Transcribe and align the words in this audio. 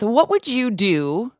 So, 0.00 0.08
what 0.08 0.30
would 0.30 0.46
you 0.48 0.70
do 0.70 1.32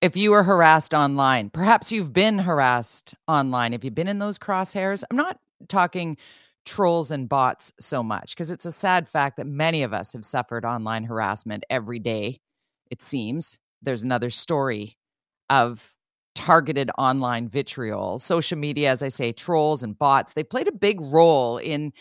if 0.00 0.16
you 0.16 0.30
were 0.30 0.42
harassed 0.42 0.94
online? 0.94 1.50
Perhaps 1.50 1.92
you've 1.92 2.12
been 2.12 2.38
harassed 2.38 3.14
online. 3.26 3.72
Have 3.72 3.84
you 3.84 3.90
been 3.90 4.08
in 4.08 4.18
those 4.18 4.38
crosshairs? 4.38 5.04
I'm 5.10 5.16
not 5.16 5.38
talking 5.68 6.16
trolls 6.64 7.10
and 7.10 7.28
bots 7.28 7.72
so 7.80 8.02
much 8.02 8.34
because 8.34 8.50
it's 8.50 8.64
a 8.66 8.72
sad 8.72 9.08
fact 9.08 9.36
that 9.36 9.46
many 9.46 9.82
of 9.82 9.92
us 9.92 10.12
have 10.12 10.24
suffered 10.24 10.64
online 10.64 11.04
harassment 11.04 11.64
every 11.70 11.98
day, 11.98 12.40
it 12.90 13.02
seems. 13.02 13.58
There's 13.82 14.02
another 14.02 14.30
story 14.30 14.96
of 15.50 15.94
targeted 16.34 16.90
online 16.98 17.48
vitriol. 17.48 18.18
Social 18.18 18.58
media, 18.58 18.90
as 18.90 19.02
I 19.02 19.08
say, 19.08 19.32
trolls 19.32 19.82
and 19.82 19.98
bots, 19.98 20.34
they 20.34 20.44
played 20.44 20.68
a 20.68 20.72
big 20.72 21.00
role 21.00 21.58
in 21.58 21.92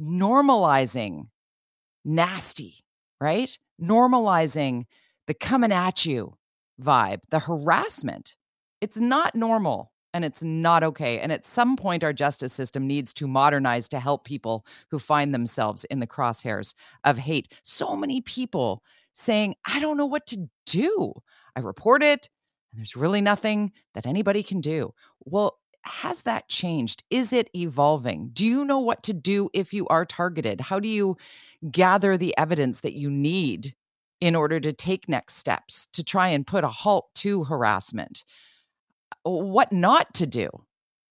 normalizing 0.00 1.28
nasty, 2.04 2.84
right? 3.20 3.56
Normalizing 3.82 4.84
the 5.30 5.34
coming 5.34 5.70
at 5.70 6.04
you 6.04 6.36
vibe, 6.82 7.20
the 7.30 7.38
harassment. 7.38 8.36
It's 8.80 8.96
not 8.96 9.36
normal 9.36 9.92
and 10.12 10.24
it's 10.24 10.42
not 10.42 10.82
okay. 10.82 11.20
And 11.20 11.30
at 11.30 11.46
some 11.46 11.76
point, 11.76 12.02
our 12.02 12.12
justice 12.12 12.52
system 12.52 12.84
needs 12.84 13.14
to 13.14 13.28
modernize 13.28 13.86
to 13.90 14.00
help 14.00 14.24
people 14.24 14.66
who 14.90 14.98
find 14.98 15.32
themselves 15.32 15.84
in 15.84 16.00
the 16.00 16.06
crosshairs 16.08 16.74
of 17.04 17.16
hate. 17.16 17.54
So 17.62 17.94
many 17.94 18.22
people 18.22 18.82
saying, 19.14 19.54
I 19.64 19.78
don't 19.78 19.96
know 19.96 20.06
what 20.06 20.26
to 20.26 20.48
do. 20.66 21.12
I 21.54 21.60
report 21.60 22.02
it, 22.02 22.28
and 22.72 22.80
there's 22.80 22.96
really 22.96 23.20
nothing 23.20 23.70
that 23.94 24.06
anybody 24.06 24.42
can 24.42 24.60
do. 24.60 24.94
Well, 25.20 25.60
has 25.82 26.22
that 26.22 26.48
changed? 26.48 27.04
Is 27.08 27.32
it 27.32 27.50
evolving? 27.54 28.30
Do 28.32 28.44
you 28.44 28.64
know 28.64 28.80
what 28.80 29.04
to 29.04 29.12
do 29.12 29.48
if 29.54 29.72
you 29.72 29.86
are 29.86 30.04
targeted? 30.04 30.60
How 30.60 30.80
do 30.80 30.88
you 30.88 31.16
gather 31.70 32.16
the 32.16 32.36
evidence 32.36 32.80
that 32.80 32.94
you 32.94 33.08
need 33.08 33.76
in 34.20 34.36
order 34.36 34.60
to 34.60 34.72
take 34.72 35.08
next 35.08 35.36
steps 35.36 35.88
to 35.92 36.04
try 36.04 36.28
and 36.28 36.46
put 36.46 36.64
a 36.64 36.68
halt 36.68 37.08
to 37.16 37.44
harassment? 37.44 38.24
what 39.24 39.72
not 39.72 40.12
to 40.14 40.26
do 40.26 40.48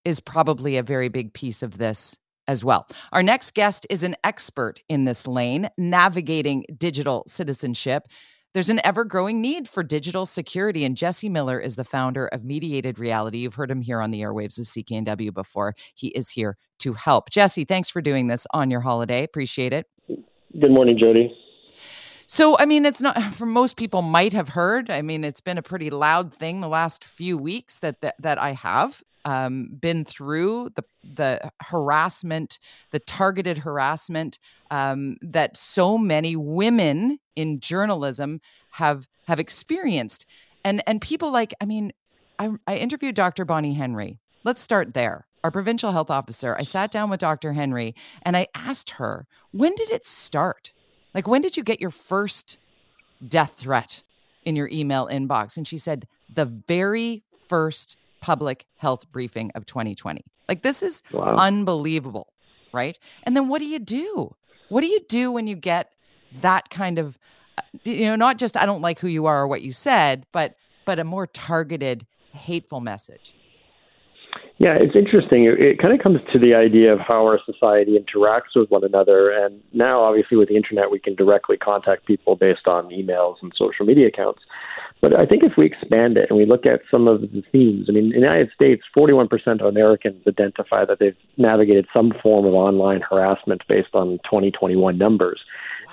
is 0.04 0.20
probably 0.20 0.76
a 0.76 0.82
very 0.82 1.08
big 1.08 1.32
piece 1.32 1.62
of 1.62 1.78
this 1.78 2.16
as 2.48 2.64
well. 2.64 2.88
Our 3.12 3.22
next 3.22 3.54
guest 3.54 3.86
is 3.90 4.02
an 4.02 4.16
expert 4.24 4.80
in 4.88 5.04
this 5.04 5.26
lane, 5.26 5.68
navigating 5.78 6.64
digital 6.76 7.22
citizenship. 7.26 8.08
There's 8.52 8.68
an 8.68 8.80
ever 8.82 9.04
growing 9.04 9.40
need 9.40 9.68
for 9.68 9.84
digital 9.84 10.26
security, 10.26 10.84
and 10.84 10.96
Jesse 10.96 11.28
Miller 11.28 11.60
is 11.60 11.76
the 11.76 11.84
founder 11.84 12.26
of 12.28 12.44
Mediated 12.44 12.98
Reality. 12.98 13.38
You've 13.38 13.54
heard 13.54 13.70
him 13.70 13.82
here 13.82 14.00
on 14.00 14.10
the 14.10 14.22
airwaves 14.22 14.58
of 14.58 14.64
CKNW 14.64 15.32
before. 15.32 15.76
He 15.94 16.08
is 16.08 16.30
here 16.30 16.56
to 16.80 16.94
help. 16.94 17.30
Jesse, 17.30 17.64
thanks 17.64 17.88
for 17.88 18.02
doing 18.02 18.26
this 18.26 18.48
on 18.52 18.70
your 18.70 18.80
holiday. 18.80 19.22
Appreciate 19.22 19.72
it. 19.72 19.86
Good 20.08 20.72
morning, 20.72 20.98
Jody. 20.98 21.32
So, 22.32 22.56
I 22.60 22.64
mean, 22.64 22.86
it's 22.86 23.00
not 23.00 23.20
for 23.34 23.44
most 23.44 23.76
people 23.76 24.02
might 24.02 24.32
have 24.34 24.50
heard. 24.50 24.88
I 24.88 25.02
mean, 25.02 25.24
it's 25.24 25.40
been 25.40 25.58
a 25.58 25.62
pretty 25.62 25.90
loud 25.90 26.32
thing 26.32 26.60
the 26.60 26.68
last 26.68 27.02
few 27.02 27.36
weeks 27.36 27.80
that 27.80 28.00
that, 28.02 28.14
that 28.20 28.40
I 28.40 28.52
have 28.52 29.02
um, 29.24 29.68
been 29.80 30.04
through 30.04 30.70
the 30.76 30.84
the 31.02 31.50
harassment, 31.60 32.60
the 32.92 33.00
targeted 33.00 33.58
harassment 33.58 34.38
um, 34.70 35.16
that 35.22 35.56
so 35.56 35.98
many 35.98 36.36
women 36.36 37.18
in 37.34 37.58
journalism 37.58 38.40
have 38.70 39.08
have 39.26 39.40
experienced, 39.40 40.24
and 40.64 40.84
and 40.86 41.00
people 41.00 41.32
like, 41.32 41.52
I 41.60 41.64
mean, 41.64 41.92
I, 42.38 42.50
I 42.64 42.76
interviewed 42.76 43.16
Dr. 43.16 43.44
Bonnie 43.44 43.74
Henry. 43.74 44.20
Let's 44.44 44.62
start 44.62 44.94
there. 44.94 45.26
Our 45.42 45.50
provincial 45.50 45.90
health 45.90 46.10
officer. 46.10 46.54
I 46.56 46.62
sat 46.62 46.92
down 46.92 47.10
with 47.10 47.18
Dr. 47.18 47.54
Henry 47.54 47.96
and 48.22 48.36
I 48.36 48.46
asked 48.54 48.90
her, 48.90 49.26
when 49.50 49.74
did 49.74 49.90
it 49.90 50.06
start? 50.06 50.72
Like, 51.14 51.26
when 51.26 51.42
did 51.42 51.56
you 51.56 51.62
get 51.62 51.80
your 51.80 51.90
first 51.90 52.58
death 53.26 53.54
threat 53.56 54.02
in 54.44 54.56
your 54.56 54.68
email 54.72 55.08
inbox? 55.08 55.56
And 55.56 55.66
she 55.66 55.78
said, 55.78 56.06
the 56.32 56.46
very 56.46 57.22
first 57.48 57.96
public 58.20 58.66
health 58.76 59.10
briefing 59.10 59.50
of 59.54 59.66
2020. 59.66 60.24
Like, 60.48 60.62
this 60.62 60.82
is 60.82 61.02
wow. 61.12 61.36
unbelievable, 61.36 62.32
right? 62.72 62.98
And 63.24 63.36
then 63.36 63.48
what 63.48 63.60
do 63.60 63.66
you 63.66 63.78
do? 63.78 64.34
What 64.68 64.82
do 64.82 64.86
you 64.86 65.00
do 65.08 65.32
when 65.32 65.46
you 65.46 65.56
get 65.56 65.92
that 66.40 66.70
kind 66.70 66.98
of, 66.98 67.18
uh, 67.58 67.62
you 67.82 68.06
know, 68.06 68.16
not 68.16 68.38
just 68.38 68.56
I 68.56 68.66
don't 68.66 68.82
like 68.82 69.00
who 69.00 69.08
you 69.08 69.26
are 69.26 69.42
or 69.42 69.48
what 69.48 69.62
you 69.62 69.72
said, 69.72 70.26
but 70.32 70.56
but 70.84 70.98
a 70.98 71.04
more 71.04 71.26
targeted, 71.26 72.06
hateful 72.32 72.80
message? 72.80 73.34
Yeah, 74.60 74.76
it's 74.78 74.94
interesting. 74.94 75.46
It, 75.46 75.58
it 75.58 75.78
kind 75.78 75.94
of 75.94 76.00
comes 76.00 76.20
to 76.34 76.38
the 76.38 76.52
idea 76.52 76.92
of 76.92 77.00
how 77.00 77.24
our 77.24 77.40
society 77.46 77.96
interacts 77.96 78.52
with 78.54 78.68
one 78.68 78.84
another. 78.84 79.30
And 79.30 79.58
now, 79.72 80.02
obviously, 80.02 80.36
with 80.36 80.50
the 80.50 80.56
internet, 80.56 80.90
we 80.90 80.98
can 80.98 81.14
directly 81.14 81.56
contact 81.56 82.04
people 82.04 82.36
based 82.36 82.66
on 82.66 82.90
emails 82.90 83.36
and 83.40 83.52
social 83.56 83.86
media 83.86 84.08
accounts. 84.08 84.42
But 85.00 85.18
I 85.18 85.24
think 85.24 85.44
if 85.44 85.52
we 85.56 85.64
expand 85.64 86.18
it 86.18 86.26
and 86.28 86.38
we 86.38 86.44
look 86.44 86.66
at 86.66 86.82
some 86.90 87.08
of 87.08 87.22
the 87.22 87.42
themes, 87.50 87.86
I 87.88 87.92
mean, 87.92 88.12
in 88.12 88.20
the 88.20 88.26
United 88.26 88.50
States, 88.54 88.82
41% 88.94 89.30
of 89.60 89.66
Americans 89.66 90.22
identify 90.28 90.84
that 90.84 90.98
they've 91.00 91.16
navigated 91.38 91.86
some 91.90 92.12
form 92.22 92.44
of 92.44 92.52
online 92.52 93.00
harassment 93.00 93.62
based 93.66 93.94
on 93.94 94.18
2021 94.24 94.98
numbers. 94.98 95.40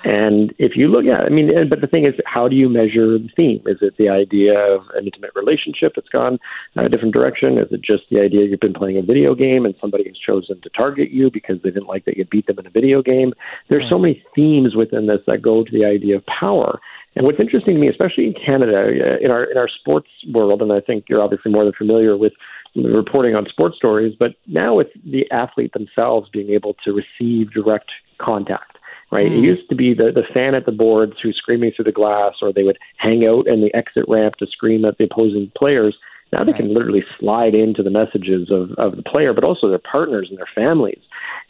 And 0.04 0.54
if 0.58 0.76
you 0.76 0.86
look 0.86 1.06
at, 1.06 1.26
I 1.26 1.28
mean, 1.28 1.50
but 1.68 1.80
the 1.80 1.88
thing 1.88 2.06
is, 2.06 2.14
how 2.24 2.46
do 2.46 2.54
you 2.54 2.68
measure 2.68 3.18
the 3.18 3.28
theme? 3.34 3.62
Is 3.66 3.78
it 3.80 3.96
the 3.98 4.08
idea 4.08 4.56
of 4.56 4.82
an 4.94 5.06
intimate 5.06 5.32
relationship 5.34 5.92
that's 5.96 6.08
gone 6.08 6.38
in 6.76 6.84
a 6.84 6.88
different 6.88 7.14
direction? 7.14 7.58
Is 7.58 7.66
it 7.72 7.82
just 7.82 8.04
the 8.08 8.20
idea 8.20 8.46
you've 8.46 8.60
been 8.60 8.74
playing 8.74 8.96
a 8.96 9.02
video 9.02 9.34
game 9.34 9.64
and 9.64 9.74
somebody 9.80 10.04
has 10.06 10.16
chosen 10.16 10.60
to 10.60 10.70
target 10.70 11.10
you 11.10 11.30
because 11.32 11.60
they 11.62 11.70
didn't 11.70 11.88
like 11.88 12.04
that 12.04 12.16
you 12.16 12.24
beat 12.24 12.46
them 12.46 12.60
in 12.60 12.66
a 12.66 12.70
video 12.70 13.02
game? 13.02 13.34
There's 13.68 13.88
so 13.88 13.98
many 13.98 14.22
themes 14.36 14.76
within 14.76 15.08
this 15.08 15.20
that 15.26 15.42
go 15.42 15.64
to 15.64 15.72
the 15.72 15.84
idea 15.84 16.16
of 16.16 16.26
power. 16.26 16.78
And 17.16 17.26
what's 17.26 17.40
interesting 17.40 17.74
to 17.74 17.80
me, 17.80 17.88
especially 17.88 18.26
in 18.26 18.34
Canada, 18.34 18.78
uh, 18.78 19.24
in 19.24 19.32
our 19.32 19.44
in 19.44 19.56
our 19.56 19.68
sports 19.68 20.08
world, 20.32 20.62
and 20.62 20.72
I 20.72 20.80
think 20.80 21.06
you're 21.08 21.22
obviously 21.22 21.50
more 21.50 21.64
than 21.64 21.72
familiar 21.72 22.16
with 22.16 22.32
reporting 22.76 23.34
on 23.34 23.46
sports 23.46 23.76
stories, 23.76 24.14
but 24.16 24.36
now 24.46 24.78
it's 24.78 24.92
the 25.04 25.28
athlete 25.32 25.72
themselves 25.72 26.28
being 26.32 26.50
able 26.50 26.76
to 26.84 26.92
receive 26.92 27.50
direct 27.50 27.90
contact 28.18 28.77
right? 29.10 29.30
Mm. 29.30 29.38
It 29.38 29.44
used 29.44 29.68
to 29.68 29.74
be 29.74 29.94
the, 29.94 30.12
the 30.12 30.24
fan 30.34 30.54
at 30.54 30.66
the 30.66 30.72
boards 30.72 31.14
who's 31.22 31.36
screaming 31.36 31.72
through 31.74 31.86
the 31.86 31.92
glass, 31.92 32.34
or 32.42 32.52
they 32.52 32.62
would 32.62 32.78
hang 32.96 33.26
out 33.26 33.46
in 33.46 33.60
the 33.60 33.74
exit 33.74 34.04
ramp 34.08 34.36
to 34.36 34.46
scream 34.46 34.84
at 34.84 34.98
the 34.98 35.04
opposing 35.04 35.50
players. 35.56 35.96
Now 36.30 36.44
they 36.44 36.52
right. 36.52 36.60
can 36.60 36.74
literally 36.74 37.04
slide 37.18 37.54
into 37.54 37.82
the 37.82 37.90
messages 37.90 38.50
of, 38.50 38.72
of 38.72 38.96
the 38.96 39.02
player, 39.02 39.32
but 39.32 39.44
also 39.44 39.68
their 39.68 39.78
partners 39.78 40.28
and 40.28 40.38
their 40.38 40.48
families. 40.54 41.00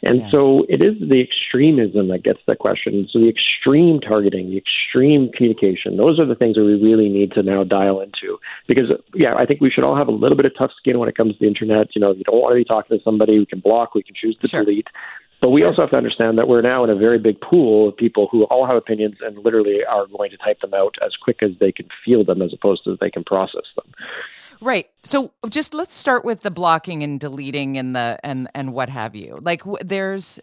And 0.01 0.21
yeah. 0.21 0.29
so 0.29 0.65
it 0.69 0.81
is 0.81 0.95
the 0.99 1.21
extremism 1.21 2.07
that 2.07 2.23
gets 2.23 2.39
that 2.47 2.59
question. 2.59 3.05
So 3.11 3.19
the 3.19 3.27
extreme 3.27 3.99
targeting, 3.99 4.51
the 4.51 4.57
extreme 4.57 5.29
communication, 5.33 5.97
those 5.97 6.17
are 6.17 6.25
the 6.25 6.35
things 6.35 6.55
that 6.55 6.63
we 6.63 6.81
really 6.81 7.09
need 7.09 7.33
to 7.33 7.43
now 7.43 7.65
dial 7.65 7.99
into. 7.99 8.39
Because, 8.67 8.85
yeah, 9.13 9.35
I 9.35 9.45
think 9.45 9.59
we 9.59 9.69
should 9.69 9.83
all 9.83 9.97
have 9.97 10.07
a 10.07 10.11
little 10.11 10.37
bit 10.37 10.45
of 10.45 10.53
tough 10.57 10.71
skin 10.77 10.97
when 10.97 11.09
it 11.09 11.17
comes 11.17 11.33
to 11.33 11.39
the 11.41 11.47
internet. 11.47 11.93
You 11.93 11.99
know, 11.99 12.13
you 12.13 12.23
don't 12.23 12.41
want 12.41 12.53
to 12.53 12.55
be 12.55 12.63
talking 12.63 12.97
to 12.97 13.03
somebody, 13.03 13.37
we 13.37 13.45
can 13.45 13.59
block, 13.59 13.95
we 13.95 14.03
can 14.03 14.15
choose 14.15 14.37
to 14.37 14.47
sure. 14.47 14.63
delete. 14.63 14.87
But 15.41 15.51
we 15.51 15.61
sure. 15.61 15.69
also 15.69 15.83
have 15.83 15.91
to 15.91 15.97
understand 15.97 16.37
that 16.37 16.47
we're 16.47 16.61
now 16.61 16.83
in 16.83 16.89
a 16.89 16.95
very 16.95 17.17
big 17.17 17.39
pool 17.39 17.89
of 17.89 17.95
people 17.95 18.27
who 18.29 18.43
all 18.45 18.65
have 18.67 18.75
opinions 18.75 19.17
and 19.21 19.37
literally 19.37 19.85
are 19.85 20.05
going 20.07 20.31
to 20.31 20.37
type 20.37 20.59
them 20.59 20.73
out 20.73 20.95
as 21.05 21.15
quick 21.15 21.41
as 21.41 21.51
they 21.59 21.71
can 21.71 21.87
feel 22.03 22.25
them 22.25 22.41
as 22.41 22.53
opposed 22.53 22.83
to 22.83 22.97
they 22.99 23.09
can 23.09 23.23
process 23.23 23.63
them. 23.75 23.85
Right. 24.61 24.89
So 25.03 25.31
just 25.47 25.73
let's 25.73 25.93
start 25.93 26.25
with 26.25 26.41
the 26.41 26.51
blocking 26.51 27.03
and 27.03 27.19
deleting 27.19 27.77
and 27.77 27.95
the 27.95 28.19
and 28.23 28.49
and 28.53 28.73
what 28.73 28.89
have 28.89 29.15
you. 29.15 29.39
Like 29.41 29.59
w- 29.59 29.77
there's 29.81 30.39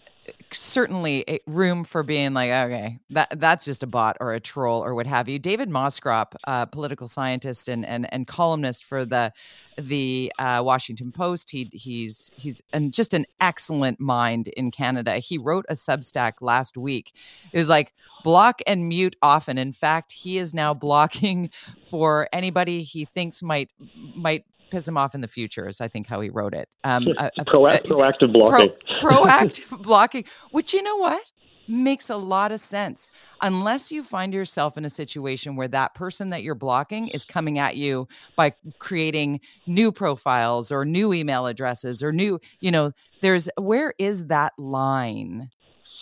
certainly 0.53 1.41
room 1.47 1.85
for 1.85 2.03
being 2.03 2.35
like, 2.35 2.51
okay, 2.51 2.99
that 3.11 3.39
that's 3.39 3.65
just 3.65 3.83
a 3.83 3.87
bot 3.87 4.17
or 4.21 4.33
a 4.33 4.41
troll 4.41 4.85
or 4.85 4.95
what 4.95 5.07
have 5.07 5.29
you. 5.29 5.39
David 5.39 5.71
Moscrop, 5.71 6.35
uh, 6.47 6.67
political 6.67 7.09
scientist 7.09 7.69
and 7.69 7.85
and 7.85 8.13
and 8.13 8.27
columnist 8.27 8.85
for 8.85 9.05
the 9.05 9.33
the 9.77 10.33
uh, 10.39 10.63
Washington 10.65 11.13
Post. 11.13 11.51
He 11.51 11.69
he's 11.73 12.31
he's 12.37 12.63
and 12.73 12.93
just 12.93 13.15
an 13.15 13.27
excellent 13.41 14.01
mind 14.01 14.49
in 14.49 14.71
Canada. 14.71 15.17
He 15.19 15.39
wrote 15.39 15.67
a 15.69 15.75
Substack 15.75 16.35
last 16.41 16.77
week. 16.77 17.13
It 17.53 17.59
was 17.59 17.69
like 17.69 17.93
block 18.25 18.61
and 18.67 18.89
mute 18.89 19.17
often. 19.23 19.59
In 19.59 19.73
fact, 19.73 20.13
he 20.13 20.39
is 20.39 20.55
now 20.55 20.75
blocking 20.87 21.51
for 21.83 22.29
anybody 22.33 22.83
he 22.83 23.05
thinks 23.05 23.43
might 23.43 23.71
might 24.15 24.45
piss 24.71 24.87
him 24.87 24.97
off 24.97 25.15
in 25.15 25.21
the 25.21 25.29
future 25.29 25.69
is 25.69 25.81
i 25.81 25.89
think 25.89 26.07
how 26.07 26.21
he 26.21 26.31
wrote 26.31 26.55
it. 26.55 26.69
Um, 26.85 27.07
a, 27.19 27.31
a, 27.39 27.45
proactive, 27.45 27.87
proactive 27.87 28.33
blocking. 28.33 28.73
pro, 29.01 29.11
proactive 29.25 29.83
blocking 29.83 30.25
which 30.51 30.73
you 30.73 30.83
know 30.83 30.97
what? 30.97 31.23
Makes 31.69 32.11
a 32.11 32.17
lot 32.17 32.53
of 32.53 32.61
sense. 32.61 33.09
Unless 33.43 33.91
you 33.91 34.05
find 34.05 34.33
yourself 34.33 34.79
in 34.79 34.85
a 34.85 34.91
situation 34.91 35.57
where 35.57 35.67
that 35.69 35.95
person 35.95 36.31
that 36.31 36.45
you're 36.45 36.55
blocking 36.55 37.09
is 37.09 37.25
coming 37.25 37.59
at 37.59 37.77
you 37.77 38.07
by 38.37 38.53
creating 38.79 39.41
new 39.67 39.91
profiles 39.91 40.71
or 40.71 40.85
new 40.85 41.13
email 41.13 41.47
addresses 41.47 42.03
or 42.03 42.13
new 42.13 42.39
you 42.61 42.71
know 42.71 42.93
there's 43.21 43.49
where 43.59 43.95
is 43.99 44.27
that 44.27 44.53
line 44.59 45.51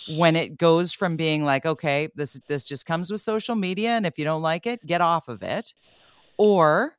when 0.09 0.35
it 0.35 0.55
goes 0.57 0.93
from 0.93 1.15
being 1.15 1.43
like 1.43 1.65
okay 1.65 2.09
this 2.15 2.39
this 2.47 2.63
just 2.63 2.85
comes 2.85 3.09
with 3.09 3.21
social 3.21 3.55
media 3.55 3.89
and 3.89 4.05
if 4.05 4.19
you 4.19 4.23
don't 4.23 4.43
like 4.43 4.67
it 4.67 4.85
get 4.85 5.01
off 5.01 5.27
of 5.27 5.41
it 5.41 5.73
or 6.37 6.95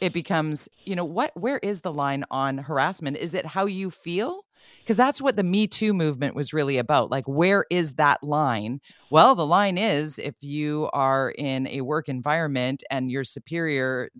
it 0.00 0.12
becomes 0.12 0.68
you 0.84 0.96
know 0.96 1.04
what 1.04 1.32
where 1.36 1.58
is 1.58 1.80
the 1.80 1.92
line 1.92 2.24
on 2.30 2.58
harassment 2.58 3.16
is 3.16 3.34
it 3.34 3.46
how 3.46 3.66
you 3.66 3.90
feel 3.90 4.46
because 4.82 4.96
that's 4.96 5.20
what 5.20 5.36
the 5.36 5.42
Me 5.42 5.66
Too 5.66 5.92
movement 5.92 6.34
was 6.34 6.52
really 6.52 6.78
about. 6.78 7.10
Like, 7.10 7.26
where 7.26 7.64
is 7.70 7.94
that 7.94 8.22
line? 8.22 8.80
Well, 9.10 9.34
the 9.34 9.46
line 9.46 9.78
is 9.78 10.18
if 10.18 10.34
you 10.40 10.88
are 10.92 11.30
in 11.30 11.66
a 11.66 11.80
work 11.80 12.08
environment 12.08 12.84
and 12.90 13.10
your 13.10 13.24
superior 13.24 14.10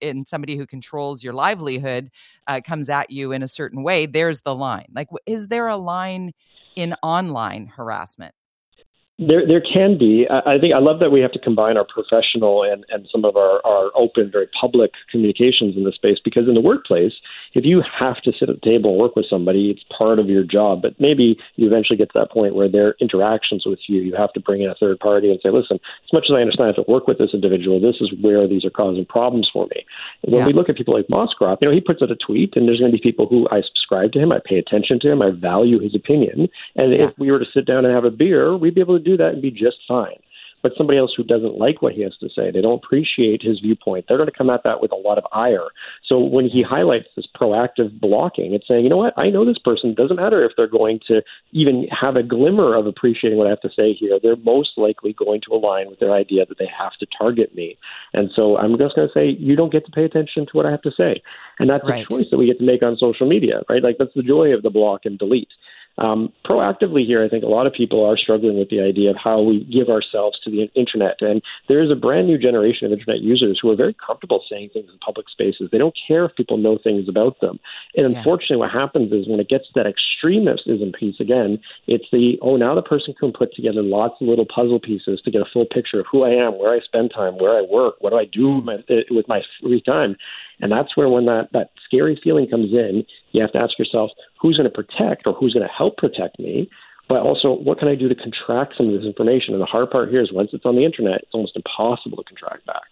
and 0.00 0.26
somebody 0.26 0.56
who 0.56 0.66
controls 0.66 1.22
your 1.22 1.34
livelihood 1.34 2.10
uh, 2.46 2.60
comes 2.64 2.88
at 2.88 3.10
you 3.10 3.32
in 3.32 3.42
a 3.42 3.48
certain 3.48 3.82
way, 3.82 4.06
there's 4.06 4.40
the 4.40 4.54
line. 4.54 4.86
Like, 4.94 5.08
is 5.26 5.48
there 5.48 5.68
a 5.68 5.76
line 5.76 6.32
in 6.76 6.94
online 7.02 7.66
harassment? 7.66 8.34
There, 9.20 9.46
there 9.46 9.60
can 9.60 9.98
be. 9.98 10.26
I 10.30 10.58
think 10.58 10.72
I 10.74 10.78
love 10.78 10.98
that 11.00 11.10
we 11.10 11.20
have 11.20 11.32
to 11.32 11.38
combine 11.38 11.76
our 11.76 11.84
professional 11.84 12.62
and, 12.62 12.86
and 12.88 13.06
some 13.12 13.26
of 13.26 13.36
our, 13.36 13.60
our 13.66 13.90
open, 13.94 14.30
very 14.32 14.48
public 14.58 14.92
communications 15.10 15.76
in 15.76 15.84
this 15.84 15.94
space 15.94 16.16
because 16.24 16.48
in 16.48 16.54
the 16.54 16.60
workplace, 16.62 17.12
if 17.52 17.64
you 17.64 17.82
have 17.98 18.20
to 18.22 18.32
sit 18.32 18.48
at 18.48 18.60
the 18.60 18.70
table 18.70 18.90
and 18.90 19.00
work 19.00 19.16
with 19.16 19.26
somebody, 19.28 19.70
it's 19.70 19.84
part 19.96 20.18
of 20.18 20.28
your 20.28 20.44
job. 20.44 20.82
But 20.82 21.00
maybe 21.00 21.38
you 21.56 21.66
eventually 21.66 21.96
get 21.96 22.12
to 22.12 22.18
that 22.20 22.30
point 22.30 22.54
where 22.54 22.68
their 22.68 22.94
interactions 23.00 23.66
with 23.66 23.80
you, 23.88 24.00
you 24.00 24.14
have 24.14 24.32
to 24.34 24.40
bring 24.40 24.62
in 24.62 24.70
a 24.70 24.74
third 24.74 25.00
party 25.00 25.30
and 25.30 25.40
say, 25.42 25.50
listen, 25.50 25.80
as 26.04 26.12
much 26.12 26.26
as 26.28 26.34
I 26.34 26.40
understand 26.40 26.64
I 26.64 26.72
have 26.74 26.84
to 26.84 26.90
work 26.90 27.06
with 27.06 27.18
this 27.18 27.34
individual, 27.34 27.80
this 27.80 28.00
is 28.00 28.12
where 28.20 28.46
these 28.46 28.64
are 28.64 28.70
causing 28.70 29.04
problems 29.04 29.50
for 29.52 29.66
me. 29.74 29.84
And 30.22 30.32
when 30.32 30.42
yeah. 30.42 30.46
we 30.46 30.52
look 30.52 30.68
at 30.68 30.76
people 30.76 30.94
like 30.94 31.08
Moscrop, 31.08 31.58
you 31.60 31.68
know, 31.68 31.74
he 31.74 31.80
puts 31.80 32.02
out 32.02 32.10
a 32.10 32.16
tweet 32.16 32.54
and 32.56 32.68
there's 32.68 32.80
going 32.80 32.92
to 32.92 32.96
be 32.98 33.02
people 33.02 33.26
who 33.26 33.48
I 33.50 33.62
subscribe 33.62 34.12
to 34.12 34.20
him, 34.20 34.32
I 34.32 34.40
pay 34.44 34.58
attention 34.58 35.00
to 35.00 35.10
him, 35.10 35.22
I 35.22 35.30
value 35.30 35.80
his 35.80 35.94
opinion. 35.94 36.48
And 36.76 36.92
yeah. 36.92 37.06
if 37.06 37.18
we 37.18 37.30
were 37.30 37.38
to 37.38 37.46
sit 37.52 37.66
down 37.66 37.84
and 37.84 37.94
have 37.94 38.04
a 38.04 38.10
beer, 38.10 38.56
we'd 38.56 38.74
be 38.74 38.80
able 38.80 38.98
to 38.98 39.04
do 39.04 39.16
that 39.16 39.34
and 39.34 39.42
be 39.42 39.50
just 39.50 39.78
fine. 39.88 40.18
But 40.62 40.72
somebody 40.76 40.98
else 40.98 41.12
who 41.16 41.24
doesn't 41.24 41.58
like 41.58 41.82
what 41.82 41.94
he 41.94 42.02
has 42.02 42.16
to 42.20 42.28
say, 42.28 42.50
they 42.50 42.60
don't 42.60 42.82
appreciate 42.84 43.42
his 43.42 43.60
viewpoint, 43.60 44.06
they're 44.08 44.16
going 44.16 44.30
to 44.30 44.36
come 44.36 44.50
at 44.50 44.62
that 44.64 44.80
with 44.80 44.92
a 44.92 44.96
lot 44.96 45.18
of 45.18 45.24
ire. 45.32 45.68
So 46.06 46.18
when 46.18 46.48
he 46.48 46.62
highlights 46.62 47.08
this 47.16 47.26
proactive 47.34 47.98
blocking, 48.00 48.54
it's 48.54 48.66
saying, 48.68 48.84
you 48.84 48.90
know 48.90 48.96
what, 48.96 49.14
I 49.16 49.30
know 49.30 49.44
this 49.44 49.58
person. 49.58 49.90
It 49.90 49.96
doesn't 49.96 50.16
matter 50.16 50.44
if 50.44 50.52
they're 50.56 50.66
going 50.66 51.00
to 51.08 51.22
even 51.52 51.86
have 51.88 52.16
a 52.16 52.22
glimmer 52.22 52.74
of 52.74 52.86
appreciating 52.86 53.38
what 53.38 53.46
I 53.46 53.50
have 53.50 53.60
to 53.62 53.70
say 53.74 53.92
here. 53.92 54.18
They're 54.22 54.36
most 54.36 54.72
likely 54.76 55.12
going 55.12 55.40
to 55.48 55.54
align 55.54 55.88
with 55.88 55.98
their 55.98 56.12
idea 56.12 56.46
that 56.46 56.58
they 56.58 56.68
have 56.76 56.92
to 57.00 57.06
target 57.16 57.54
me. 57.54 57.78
And 58.12 58.30
so 58.34 58.56
I'm 58.56 58.76
just 58.78 58.96
going 58.96 59.08
to 59.08 59.14
say, 59.14 59.28
you 59.28 59.56
don't 59.56 59.72
get 59.72 59.84
to 59.86 59.92
pay 59.92 60.04
attention 60.04 60.46
to 60.46 60.52
what 60.52 60.66
I 60.66 60.70
have 60.70 60.82
to 60.82 60.92
say. 60.96 61.22
And 61.58 61.68
that's 61.68 61.84
right. 61.88 62.04
a 62.04 62.08
choice 62.08 62.26
that 62.30 62.38
we 62.38 62.46
get 62.46 62.58
to 62.58 62.64
make 62.64 62.82
on 62.82 62.96
social 62.96 63.28
media, 63.28 63.62
right? 63.68 63.82
Like 63.82 63.96
that's 63.98 64.14
the 64.14 64.22
joy 64.22 64.52
of 64.52 64.62
the 64.62 64.70
block 64.70 65.02
and 65.04 65.18
delete. 65.18 65.48
Um, 65.98 66.32
proactively 66.46 67.04
here, 67.04 67.22
I 67.22 67.28
think 67.28 67.44
a 67.44 67.48
lot 67.48 67.66
of 67.66 67.74
people 67.74 68.04
are 68.04 68.16
struggling 68.16 68.58
with 68.58 68.70
the 68.70 68.80
idea 68.80 69.10
of 69.10 69.16
how 69.22 69.42
we 69.42 69.64
give 69.64 69.88
ourselves 69.88 70.38
to 70.44 70.50
the 70.50 70.70
internet. 70.74 71.20
And 71.20 71.42
there 71.68 71.82
is 71.82 71.90
a 71.90 71.94
brand 71.94 72.26
new 72.26 72.38
generation 72.38 72.86
of 72.86 72.92
internet 72.92 73.20
users 73.20 73.58
who 73.60 73.70
are 73.70 73.76
very 73.76 73.94
comfortable 73.94 74.42
saying 74.48 74.70
things 74.72 74.88
in 74.90 74.98
public 74.98 75.28
spaces. 75.28 75.68
They 75.70 75.78
don't 75.78 75.96
care 76.08 76.24
if 76.24 76.34
people 76.36 76.56
know 76.56 76.78
things 76.82 77.08
about 77.08 77.40
them. 77.40 77.60
And 77.96 78.06
unfortunately, 78.06 78.56
yeah. 78.56 78.60
what 78.60 78.70
happens 78.70 79.12
is 79.12 79.28
when 79.28 79.40
it 79.40 79.48
gets 79.48 79.66
to 79.66 79.72
that 79.74 79.86
extremism 79.86 80.92
piece 80.92 81.20
again, 81.20 81.58
it's 81.86 82.06
the, 82.12 82.38
oh, 82.40 82.56
now 82.56 82.74
the 82.74 82.82
person 82.82 83.14
can 83.18 83.32
put 83.32 83.52
together 83.54 83.82
lots 83.82 84.14
of 84.20 84.28
little 84.28 84.46
puzzle 84.46 84.80
pieces 84.80 85.20
to 85.24 85.30
get 85.30 85.42
a 85.42 85.50
full 85.52 85.66
picture 85.66 86.00
of 86.00 86.06
who 86.10 86.22
I 86.22 86.30
am, 86.30 86.58
where 86.58 86.72
I 86.72 86.80
spend 86.80 87.12
time, 87.14 87.36
where 87.36 87.58
I 87.58 87.62
work, 87.62 87.96
what 88.00 88.10
do 88.10 88.16
I 88.16 88.24
do 88.24 88.56
with 88.56 88.64
my, 88.64 88.78
with 89.10 89.28
my 89.28 89.42
free 89.60 89.82
time. 89.82 90.16
And 90.60 90.70
that's 90.70 90.96
where 90.96 91.08
when 91.08 91.26
that, 91.26 91.48
that 91.52 91.70
scary 91.84 92.20
feeling 92.22 92.48
comes 92.48 92.72
in, 92.72 93.04
you 93.32 93.40
have 93.40 93.52
to 93.52 93.58
ask 93.58 93.78
yourself, 93.78 94.10
who's 94.40 94.56
going 94.56 94.70
to 94.70 94.74
protect 94.74 95.26
or 95.26 95.32
who's 95.32 95.54
going 95.54 95.66
to 95.66 95.72
help 95.72 95.96
protect 95.96 96.38
me? 96.38 96.68
But 97.08 97.20
also, 97.22 97.54
what 97.54 97.78
can 97.78 97.88
I 97.88 97.96
do 97.96 98.08
to 98.08 98.14
contract 98.14 98.74
some 98.76 98.88
of 98.88 98.92
this 98.92 99.04
information? 99.04 99.52
And 99.52 99.60
the 99.60 99.66
hard 99.66 99.90
part 99.90 100.10
here 100.10 100.22
is 100.22 100.32
once 100.32 100.50
it's 100.52 100.64
on 100.64 100.76
the 100.76 100.84
internet, 100.84 101.22
it's 101.22 101.34
almost 101.34 101.56
impossible 101.56 102.18
to 102.18 102.24
contract 102.24 102.66
back. 102.66 102.82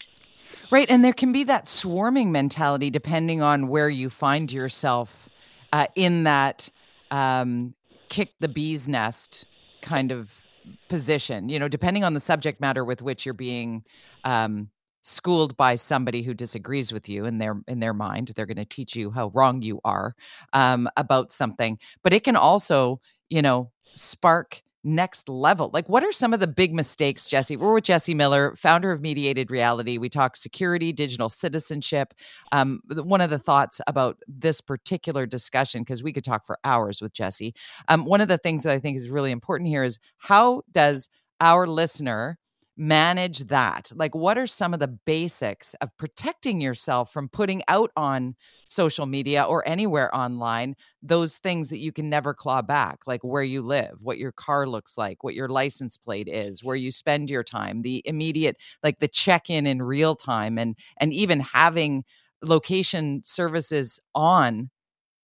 Right. 0.70 0.90
And 0.90 1.04
there 1.04 1.12
can 1.12 1.32
be 1.32 1.44
that 1.44 1.68
swarming 1.68 2.32
mentality 2.32 2.90
depending 2.90 3.42
on 3.42 3.68
where 3.68 3.88
you 3.88 4.10
find 4.10 4.52
yourself 4.52 5.28
uh, 5.72 5.86
in 5.94 6.24
that 6.24 6.68
um, 7.10 7.74
kick 8.08 8.32
the 8.40 8.48
bee's 8.48 8.88
nest 8.88 9.46
kind 9.82 10.10
of 10.10 10.46
position, 10.88 11.48
you 11.48 11.58
know, 11.58 11.68
depending 11.68 12.04
on 12.04 12.14
the 12.14 12.20
subject 12.20 12.60
matter 12.60 12.84
with 12.84 13.02
which 13.02 13.24
you're 13.24 13.32
being 13.34 13.84
um, 14.24 14.68
schooled 15.08 15.56
by 15.56 15.74
somebody 15.74 16.22
who 16.22 16.34
disagrees 16.34 16.92
with 16.92 17.08
you 17.08 17.24
in 17.24 17.38
their 17.38 17.60
in 17.66 17.80
their 17.80 17.94
mind 17.94 18.32
they're 18.36 18.46
going 18.46 18.56
to 18.56 18.64
teach 18.64 18.94
you 18.94 19.10
how 19.10 19.30
wrong 19.34 19.62
you 19.62 19.80
are 19.84 20.14
um, 20.52 20.88
about 20.96 21.32
something 21.32 21.78
but 22.02 22.12
it 22.12 22.24
can 22.24 22.36
also 22.36 23.00
you 23.30 23.42
know 23.42 23.70
spark 23.94 24.62
next 24.84 25.28
level. 25.28 25.70
Like 25.72 25.88
what 25.88 26.04
are 26.04 26.12
some 26.12 26.32
of 26.32 26.40
the 26.40 26.46
big 26.46 26.72
mistakes 26.74 27.26
jesse? 27.26 27.56
We're 27.56 27.74
with 27.74 27.84
jesse 27.84 28.14
miller 28.14 28.54
founder 28.56 28.92
of 28.92 29.00
mediated 29.00 29.50
reality. 29.50 29.98
We 29.98 30.08
talk 30.08 30.36
security 30.36 30.92
digital 30.92 31.28
citizenship 31.28 32.14
um, 32.52 32.80
one 32.88 33.20
of 33.20 33.30
the 33.30 33.38
thoughts 33.38 33.80
about 33.86 34.18
this 34.26 34.60
particular 34.60 35.26
discussion 35.26 35.82
because 35.82 36.02
we 36.02 36.12
could 36.12 36.24
talk 36.24 36.44
for 36.44 36.58
hours 36.64 37.00
with 37.00 37.12
jesse 37.12 37.54
um, 37.88 38.04
one 38.04 38.20
of 38.20 38.28
the 38.28 38.38
things 38.38 38.62
that 38.62 38.72
i 38.72 38.78
think 38.78 38.96
is 38.96 39.10
really 39.10 39.30
important 39.30 39.68
here 39.68 39.82
is 39.82 39.98
how 40.18 40.62
does 40.72 41.08
our 41.40 41.66
listener 41.66 42.38
manage 42.78 43.40
that? 43.48 43.92
Like, 43.94 44.14
what 44.14 44.38
are 44.38 44.46
some 44.46 44.72
of 44.72 44.80
the 44.80 44.88
basics 44.88 45.74
of 45.82 45.96
protecting 45.98 46.60
yourself 46.60 47.12
from 47.12 47.28
putting 47.28 47.62
out 47.68 47.90
on 47.96 48.36
social 48.66 49.06
media 49.06 49.42
or 49.44 49.66
anywhere 49.68 50.14
online 50.14 50.76
those 51.02 51.38
things 51.38 51.70
that 51.70 51.78
you 51.78 51.92
can 51.92 52.08
never 52.08 52.34
claw 52.34 52.62
back, 52.62 52.98
like 53.06 53.22
where 53.24 53.42
you 53.42 53.62
live, 53.62 54.00
what 54.02 54.18
your 54.18 54.32
car 54.32 54.66
looks 54.66 54.96
like, 54.98 55.24
what 55.24 55.34
your 55.34 55.48
license 55.48 55.96
plate 55.96 56.28
is, 56.28 56.62
where 56.64 56.76
you 56.76 56.90
spend 56.92 57.30
your 57.30 57.44
time, 57.44 57.82
the 57.82 58.02
immediate, 58.06 58.56
like 58.82 58.98
the 58.98 59.08
check 59.08 59.50
in 59.50 59.66
in 59.66 59.82
real 59.82 60.14
time, 60.14 60.58
and 60.58 60.76
and 60.98 61.12
even 61.12 61.40
having 61.40 62.04
location 62.42 63.22
services 63.24 64.00
on 64.14 64.70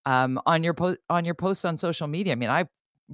um, 0.07 0.41
on 0.47 0.65
your 0.65 0.75
post 0.75 0.99
on 1.11 1.25
your 1.25 1.35
posts 1.35 1.65
on 1.65 1.77
social 1.77 2.07
media. 2.09 2.33
I 2.33 2.37
mean, 2.37 2.51
I 2.51 2.67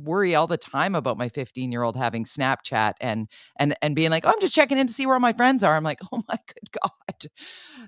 worry 0.04 0.34
all 0.34 0.46
the 0.46 0.56
time 0.56 0.94
about 0.94 1.16
my 1.18 1.28
15 1.28 1.72
year 1.72 1.82
old 1.82 1.96
having 1.96 2.24
Snapchat 2.24 2.94
and 3.00 3.28
and 3.56 3.76
and 3.82 3.94
being 3.94 4.10
like, 4.10 4.26
oh, 4.26 4.30
I'm 4.30 4.40
just 4.40 4.54
checking 4.54 4.78
in 4.78 4.86
to 4.86 4.92
see 4.92 5.06
where 5.06 5.14
all 5.14 5.20
my 5.20 5.32
friends 5.32 5.62
are. 5.62 5.76
I'm 5.76 5.84
like, 5.84 6.00
oh 6.12 6.22
my 6.28 6.38
good 6.46 6.70
God, 6.82 7.30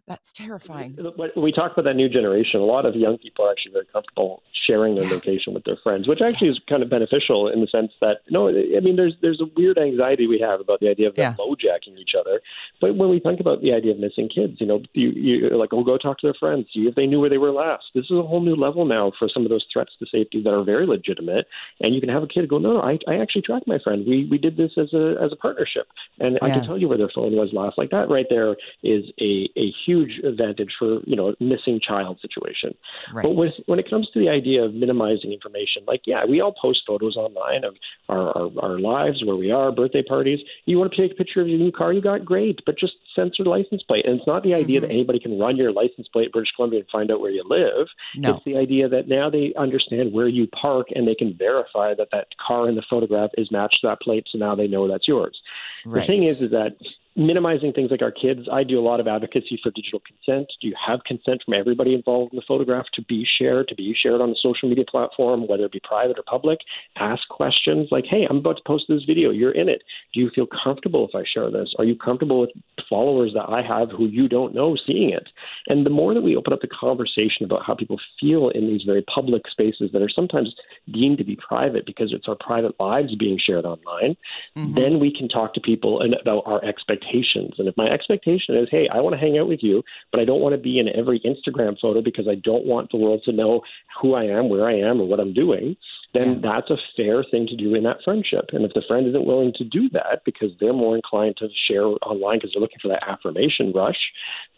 that's 0.06 0.32
terrifying. 0.32 0.96
We 1.36 1.52
talk 1.52 1.72
about 1.72 1.84
that 1.84 1.94
new 1.94 2.08
generation, 2.08 2.60
a 2.60 2.64
lot 2.64 2.86
of 2.86 2.94
young 2.94 3.18
people 3.18 3.46
are 3.46 3.50
actually 3.50 3.72
very 3.72 3.86
comfortable 3.92 4.42
sharing 4.66 4.94
their 4.94 5.08
location 5.08 5.54
with 5.54 5.64
their 5.64 5.76
friends, 5.82 6.06
which 6.06 6.22
actually 6.22 6.48
is 6.48 6.60
kind 6.68 6.82
of 6.82 6.90
beneficial 6.90 7.48
in 7.48 7.60
the 7.60 7.66
sense 7.66 7.92
that 8.00 8.18
no, 8.30 8.48
I 8.48 8.80
mean, 8.80 8.96
there's 8.96 9.14
there's 9.20 9.40
a 9.40 9.46
weird 9.56 9.78
anxiety 9.78 10.26
we 10.26 10.40
have 10.40 10.60
about 10.60 10.80
the 10.80 10.88
idea 10.88 11.08
of 11.08 11.16
them 11.16 11.34
yeah. 11.38 11.44
lowjacking 11.44 11.98
each 11.98 12.12
other. 12.18 12.40
But 12.82 12.96
when 12.96 13.08
we 13.08 13.20
think 13.20 13.40
about 13.40 13.62
the 13.62 13.72
idea 13.72 13.92
of 13.92 13.98
missing 13.98 14.28
kids, 14.28 14.60
you 14.60 14.66
know, 14.66 14.82
you 14.92 15.08
you 15.10 15.56
like, 15.56 15.72
oh, 15.72 15.84
go 15.84 15.96
talk 15.96 16.18
to 16.18 16.26
their 16.26 16.38
friends, 16.38 16.66
see 16.74 16.80
if 16.80 16.94
they 16.96 17.06
knew 17.06 17.20
where 17.20 17.30
they 17.30 17.38
were 17.38 17.52
last. 17.52 17.84
This 17.94 18.04
is 18.04 18.18
a 18.18 18.22
whole 18.22 18.42
new 18.42 18.56
level 18.56 18.84
now 18.84 19.12
for 19.18 19.28
some 19.32 19.44
of 19.44 19.50
those 19.50 19.64
threats 19.72 19.92
to 20.00 20.06
safety 20.06 20.42
that 20.42 20.52
are 20.52 20.64
very 20.64 20.86
legitimate 20.86 21.46
and 21.80 21.94
you 21.94 22.00
can 22.00 22.10
have 22.10 22.22
a 22.22 22.26
kid 22.26 22.48
go, 22.48 22.58
no, 22.58 22.74
no, 22.74 22.80
I, 22.80 22.98
I 23.08 23.20
actually 23.20 23.42
tracked 23.42 23.66
my 23.66 23.78
friend. 23.78 24.04
We 24.06 24.26
we 24.30 24.38
did 24.38 24.56
this 24.56 24.72
as 24.76 24.92
a 24.92 25.16
as 25.22 25.32
a 25.32 25.36
partnership, 25.36 25.86
and 26.18 26.38
yeah. 26.40 26.46
I 26.46 26.50
can 26.50 26.64
tell 26.64 26.78
you 26.78 26.88
where 26.88 26.98
their 26.98 27.10
phone 27.14 27.32
was 27.32 27.50
last. 27.52 27.78
Like 27.78 27.90
that, 27.90 28.08
right 28.08 28.26
there 28.28 28.56
is 28.82 29.04
a 29.20 29.48
a 29.56 29.72
huge 29.84 30.20
advantage 30.24 30.72
for 30.78 31.00
you 31.04 31.16
know 31.16 31.28
a 31.30 31.42
missing 31.42 31.80
child 31.80 32.18
situation. 32.20 32.74
Right. 33.12 33.24
But 33.24 33.36
with, 33.36 33.60
when 33.66 33.78
it 33.78 33.88
comes 33.88 34.08
to 34.10 34.18
the 34.18 34.28
idea 34.28 34.62
of 34.64 34.74
minimizing 34.74 35.32
information, 35.32 35.84
like 35.86 36.02
yeah, 36.06 36.24
we 36.24 36.40
all 36.40 36.54
post 36.60 36.82
photos 36.86 37.16
online 37.16 37.64
of 37.64 37.74
our, 38.08 38.36
our 38.36 38.50
our 38.62 38.78
lives, 38.78 39.24
where 39.24 39.36
we 39.36 39.50
are, 39.50 39.72
birthday 39.72 40.02
parties. 40.02 40.40
You 40.66 40.78
want 40.78 40.92
to 40.92 41.02
take 41.02 41.12
a 41.12 41.14
picture 41.14 41.40
of 41.40 41.48
your 41.48 41.58
new 41.58 41.72
car 41.72 41.92
you 41.92 42.00
got, 42.00 42.24
great, 42.24 42.60
but 42.64 42.71
just 42.78 42.94
censor 43.14 43.44
license 43.44 43.82
plate. 43.82 44.06
And 44.06 44.18
it's 44.18 44.26
not 44.26 44.42
the 44.42 44.54
idea 44.54 44.80
mm-hmm. 44.80 44.88
that 44.88 44.92
anybody 44.92 45.18
can 45.18 45.36
run 45.38 45.56
your 45.56 45.72
license 45.72 46.08
plate 46.08 46.26
in 46.26 46.30
British 46.32 46.52
Columbia 46.56 46.80
and 46.80 46.88
find 46.90 47.10
out 47.10 47.20
where 47.20 47.30
you 47.30 47.44
live. 47.46 47.88
No. 48.16 48.36
It's 48.36 48.44
the 48.44 48.56
idea 48.56 48.88
that 48.88 49.08
now 49.08 49.30
they 49.30 49.52
understand 49.56 50.12
where 50.12 50.28
you 50.28 50.46
park 50.48 50.88
and 50.94 51.06
they 51.06 51.14
can 51.14 51.36
verify 51.36 51.94
that 51.94 52.08
that 52.12 52.28
car 52.44 52.68
in 52.68 52.74
the 52.74 52.84
photograph 52.88 53.30
is 53.36 53.50
matched 53.50 53.78
to 53.82 53.88
that 53.88 54.00
plate, 54.00 54.26
so 54.30 54.38
now 54.38 54.54
they 54.54 54.66
know 54.66 54.88
that's 54.88 55.08
yours. 55.08 55.40
Right. 55.84 56.00
The 56.00 56.06
thing 56.06 56.22
is, 56.24 56.42
is 56.42 56.50
that 56.50 56.76
minimizing 57.14 57.72
things 57.72 57.90
like 57.90 58.02
our 58.02 58.10
kids. 58.10 58.48
I 58.50 58.64
do 58.64 58.78
a 58.78 58.82
lot 58.82 59.00
of 59.00 59.06
advocacy 59.06 59.60
for 59.62 59.70
digital 59.70 60.00
consent. 60.00 60.48
Do 60.60 60.68
you 60.68 60.74
have 60.86 61.04
consent 61.04 61.42
from 61.44 61.54
everybody 61.54 61.94
involved 61.94 62.32
in 62.32 62.36
the 62.36 62.44
photograph 62.46 62.86
to 62.94 63.02
be 63.02 63.26
shared, 63.38 63.68
to 63.68 63.74
be 63.74 63.94
shared 64.00 64.20
on 64.20 64.30
the 64.30 64.36
social 64.40 64.68
media 64.68 64.84
platform, 64.90 65.46
whether 65.46 65.64
it 65.64 65.72
be 65.72 65.80
private 65.80 66.18
or 66.18 66.22
public? 66.22 66.60
Ask 66.96 67.28
questions 67.28 67.88
like, 67.90 68.04
hey, 68.08 68.26
I'm 68.28 68.38
about 68.38 68.56
to 68.56 68.62
post 68.66 68.84
this 68.88 69.04
video. 69.04 69.30
You're 69.30 69.52
in 69.52 69.68
it. 69.68 69.82
Do 70.14 70.20
you 70.20 70.30
feel 70.34 70.46
comfortable 70.46 71.06
if 71.06 71.14
I 71.14 71.24
share 71.30 71.50
this? 71.50 71.74
Are 71.78 71.84
you 71.84 71.96
comfortable 71.96 72.40
with 72.40 72.50
followers 72.88 73.32
that 73.34 73.48
I 73.48 73.62
have 73.62 73.90
who 73.90 74.06
you 74.06 74.26
don't 74.26 74.54
know 74.54 74.76
seeing 74.86 75.10
it? 75.10 75.28
And 75.68 75.84
the 75.84 75.90
more 75.90 76.14
that 76.14 76.22
we 76.22 76.36
open 76.36 76.52
up 76.52 76.60
the 76.60 76.68
conversation 76.68 77.44
about 77.44 77.64
how 77.66 77.74
people 77.74 77.98
feel 78.20 78.48
in 78.48 78.68
these 78.68 78.82
very 78.84 79.02
public 79.02 79.42
spaces 79.50 79.90
that 79.92 80.02
are 80.02 80.08
sometimes 80.08 80.54
deemed 80.90 81.18
to 81.18 81.24
be 81.24 81.36
private 81.36 81.84
because 81.84 82.12
it's 82.12 82.28
our 82.28 82.36
private 82.36 82.74
lives 82.80 83.14
being 83.16 83.38
shared 83.38 83.66
online, 83.66 84.16
mm-hmm. 84.56 84.74
then 84.74 84.98
we 84.98 85.14
can 85.14 85.28
talk 85.28 85.52
to 85.54 85.60
people 85.60 86.02
about 86.02 86.42
our 86.46 86.64
expectations. 86.64 87.01
And 87.12 87.68
if 87.68 87.76
my 87.76 87.86
expectation 87.86 88.56
is, 88.56 88.68
hey, 88.70 88.88
I 88.92 89.00
want 89.00 89.14
to 89.14 89.20
hang 89.20 89.38
out 89.38 89.48
with 89.48 89.62
you, 89.62 89.82
but 90.10 90.20
I 90.20 90.24
don't 90.24 90.40
want 90.40 90.54
to 90.54 90.60
be 90.60 90.78
in 90.78 90.88
every 90.88 91.20
Instagram 91.20 91.78
photo 91.80 92.02
because 92.02 92.26
I 92.28 92.36
don't 92.36 92.66
want 92.66 92.90
the 92.90 92.98
world 92.98 93.22
to 93.24 93.32
know 93.32 93.62
who 94.00 94.14
I 94.14 94.24
am, 94.24 94.48
where 94.48 94.66
I 94.66 94.74
am, 94.74 95.00
or 95.00 95.06
what 95.06 95.20
I'm 95.20 95.32
doing, 95.32 95.76
then 96.14 96.34
yeah. 96.34 96.38
that's 96.42 96.70
a 96.70 96.76
fair 96.96 97.24
thing 97.30 97.46
to 97.46 97.56
do 97.56 97.74
in 97.74 97.84
that 97.84 97.98
friendship. 98.04 98.46
And 98.52 98.64
if 98.64 98.72
the 98.74 98.82
friend 98.86 99.06
isn't 99.08 99.26
willing 99.26 99.52
to 99.56 99.64
do 99.64 99.88
that 99.90 100.22
because 100.24 100.50
they're 100.60 100.72
more 100.72 100.96
inclined 100.96 101.36
to 101.38 101.48
share 101.68 101.84
online 101.84 102.38
because 102.38 102.50
they're 102.54 102.62
looking 102.62 102.80
for 102.80 102.88
that 102.88 103.02
affirmation 103.08 103.72
rush, 103.74 103.98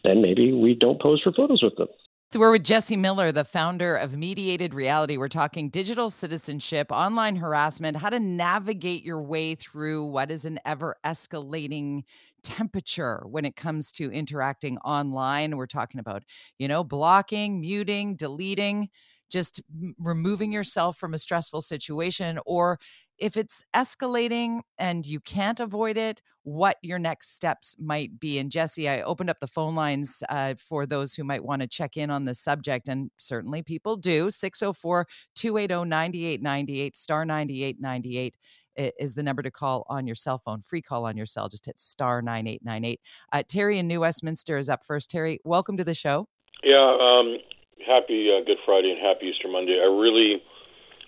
then 0.03 0.21
maybe 0.21 0.53
we 0.53 0.75
don't 0.75 1.01
pose 1.01 1.21
for 1.23 1.33
photos 1.33 1.63
with 1.63 1.77
them. 1.77 1.89
So 2.35 2.41
we're 2.41 2.51
with 2.51 2.65
Jesse 2.65 2.97
Miller, 2.97 3.31
the 3.31 3.45
founder 3.45 3.95
of 3.95 4.17
Mediated 4.17 4.75
Reality. 4.75 5.17
We're 5.17 5.29
talking 5.29 5.69
digital 5.69 6.11
citizenship, 6.11 6.91
online 6.91 7.37
harassment, 7.37 7.97
how 7.97 8.11
to 8.11 8.19
navigate 8.19 9.05
your 9.05 9.23
way 9.23 9.55
through 9.55 10.07
what 10.07 10.33
is 10.33 10.45
an 10.45 10.59
ever 10.65 10.97
escalating 11.05 12.03
temperature 12.45 13.25
when 13.27 13.45
it 13.45 13.57
comes 13.57 13.91
to 13.93 14.13
interacting 14.13 14.79
online. 14.79 15.57
We're 15.57 15.67
talking 15.67 15.99
about, 15.99 16.23
you 16.59 16.69
know, 16.69 16.85
blocking, 16.85 17.61
muting, 17.61 18.17
deleting, 18.17 18.91
just 19.31 19.61
removing 19.99 20.53
yourself 20.53 20.97
from 20.97 21.15
a 21.15 21.19
stressful 21.19 21.63
situation 21.63 22.39
or 22.47 22.79
if 23.19 23.37
it's 23.37 23.65
escalating 23.75 24.61
and 24.79 25.07
you 25.07 25.21
can't 25.21 25.61
avoid 25.61 25.97
it, 25.97 26.21
what 26.43 26.77
your 26.83 26.99
next 26.99 27.35
steps 27.35 27.75
might 27.79 28.19
be. 28.21 28.39
And 28.39 28.51
Jesse, 28.51 28.89
I 28.89 29.01
opened 29.03 29.31
up 29.31 29.41
the 29.41 29.47
phone 29.47 29.75
lines 29.75 30.23
uh, 30.29 30.55
for 30.59 30.85
those 30.85 31.15
who 31.15 31.25
might 31.25 31.45
want 31.45 31.63
to 31.63 31.69
check 31.69 31.97
in 31.97 32.11
on 32.11 32.27
the 32.27 32.35
subject, 32.35 32.87
and 32.87 33.11
certainly 33.17 33.63
people 33.63 33.97
do. 33.97 34.31
604 34.31 35.07
280 35.35 35.89
9898, 35.89 36.97
star 36.97 37.25
9898 37.25 38.37
is 38.77 39.15
the 39.15 39.23
number 39.23 39.43
to 39.43 39.51
call 39.51 39.85
on 39.89 40.07
your 40.07 40.15
cell 40.15 40.39
phone. 40.39 40.61
Free 40.61 40.83
call 40.83 41.07
on 41.07 41.17
your 41.17 41.27
cell. 41.27 41.49
Just 41.49 41.67
hit 41.67 41.79
star 41.79 42.23
9898. 42.23 43.01
Uh, 43.33 43.43
Terry 43.47 43.79
in 43.79 43.87
New 43.87 44.01
Westminster 44.01 44.59
is 44.59 44.69
up 44.69 44.85
first. 44.85 45.11
Terry, 45.11 45.41
welcome 45.45 45.77
to 45.77 45.85
the 45.85 45.95
show. 45.95 46.29
Yeah, 46.63 46.97
um, 47.01 47.39
happy 47.87 48.31
uh, 48.31 48.45
Good 48.45 48.59
Friday 48.65 48.91
and 48.91 49.01
happy 49.01 49.27
Easter 49.27 49.49
Monday. 49.49 49.81
I 49.83 49.87
really 49.87 50.43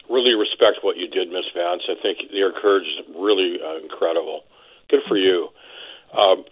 really 0.08 0.34
respect 0.34 0.82
what 0.82 0.96
you 0.96 1.08
did, 1.08 1.28
Miss 1.28 1.46
Vance. 1.54 1.82
I 1.88 2.00
think 2.00 2.18
your 2.30 2.52
courage 2.52 2.86
is 2.86 3.04
really 3.16 3.58
uh, 3.58 3.78
incredible. 3.82 4.42
Good 4.88 5.02
for 5.04 5.16
you. 5.16 5.48
Um, 6.16 6.44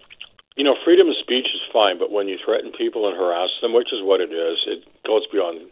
you 0.56 0.64
know, 0.64 0.74
freedom 0.84 1.08
of 1.08 1.14
speech 1.20 1.46
is 1.46 1.62
fine, 1.72 1.98
but 1.98 2.10
when 2.10 2.28
you 2.28 2.38
threaten 2.44 2.72
people 2.76 3.08
and 3.08 3.16
harass 3.16 3.50
them, 3.60 3.72
which 3.72 3.92
is 3.92 4.02
what 4.02 4.20
it 4.20 4.30
is, 4.30 4.58
it 4.66 4.84
goes 5.06 5.22
beyond 5.32 5.70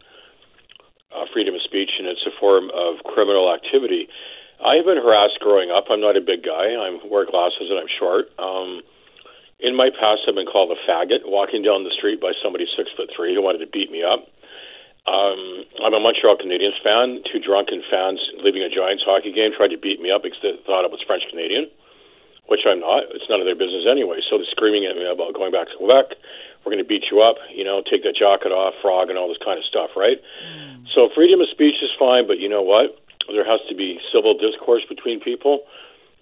uh, 1.15 1.25
freedom 1.31 1.55
of 1.55 1.61
speech 1.61 1.91
and 1.99 2.07
it's 2.07 2.25
a 2.25 2.39
form 2.39 2.69
of 2.73 3.03
criminal 3.05 3.53
activity. 3.53 4.07
I've 4.63 4.87
been 4.87 4.97
harassed 4.97 5.43
growing 5.43 5.71
up. 5.71 5.91
I'm 5.91 5.99
not 5.99 6.15
a 6.15 6.23
big 6.23 6.43
guy. 6.43 6.71
I 6.71 6.87
wear 7.11 7.27
glasses 7.27 7.67
and 7.67 7.79
I'm 7.79 7.91
short. 7.99 8.31
Um, 8.39 8.79
in 9.59 9.75
my 9.75 9.91
past, 9.91 10.23
I've 10.27 10.35
been 10.35 10.47
called 10.47 10.71
a 10.71 10.79
faggot 10.87 11.27
walking 11.27 11.63
down 11.63 11.83
the 11.83 11.91
street 11.91 12.19
by 12.23 12.31
somebody 12.39 12.67
six 12.75 12.91
foot 12.95 13.11
three 13.15 13.35
who 13.35 13.43
wanted 13.43 13.59
to 13.59 13.71
beat 13.71 13.91
me 13.91 14.03
up. 14.03 14.27
Um, 15.03 15.67
I'm 15.83 15.91
a 15.91 15.99
Montreal 15.99 16.39
Canadiens 16.39 16.79
fan. 16.79 17.19
Two 17.27 17.43
drunken 17.43 17.83
fans 17.91 18.23
leaving 18.39 18.63
a 18.63 18.71
Giants 18.71 19.03
hockey 19.03 19.35
game 19.35 19.51
tried 19.51 19.75
to 19.75 19.79
beat 19.79 19.99
me 19.99 20.11
up 20.11 20.23
because 20.23 20.39
they 20.39 20.55
thought 20.63 20.87
I 20.87 20.91
was 20.91 21.03
French 21.03 21.27
Canadian, 21.27 21.67
which 22.47 22.63
I'm 22.63 22.79
not. 22.79 23.11
It's 23.11 23.27
none 23.27 23.43
of 23.43 23.47
their 23.47 23.59
business 23.59 23.83
anyway. 23.83 24.23
So 24.31 24.39
they're 24.39 24.47
screaming 24.55 24.87
at 24.87 24.95
me 24.95 25.03
about 25.03 25.35
going 25.35 25.51
back 25.51 25.67
to 25.71 25.75
Quebec. 25.75 26.15
We're 26.63 26.71
going 26.71 26.83
to 26.83 26.87
beat 26.87 27.11
you 27.11 27.19
up. 27.19 27.35
You 27.51 27.67
know, 27.67 27.83
take 27.83 28.07
that 28.07 28.15
jacket 28.15 28.55
off, 28.55 28.79
frog, 28.79 29.11
and 29.11 29.19
all 29.19 29.27
this 29.27 29.43
kind 29.43 29.59
of 29.59 29.67
stuff, 29.67 29.91
right? 29.99 30.23
Mm. 30.39 30.87
So 30.95 31.11
freedom 31.11 31.43
of 31.43 31.51
speech 31.51 31.83
is 31.83 31.91
fine, 31.99 32.23
but 32.23 32.39
you 32.39 32.47
know 32.47 32.63
what? 32.63 33.02
There 33.27 33.45
has 33.45 33.61
to 33.69 33.75
be 33.75 33.99
civil 34.13 34.37
discourse 34.37 34.83
between 34.87 35.19
people. 35.19 35.63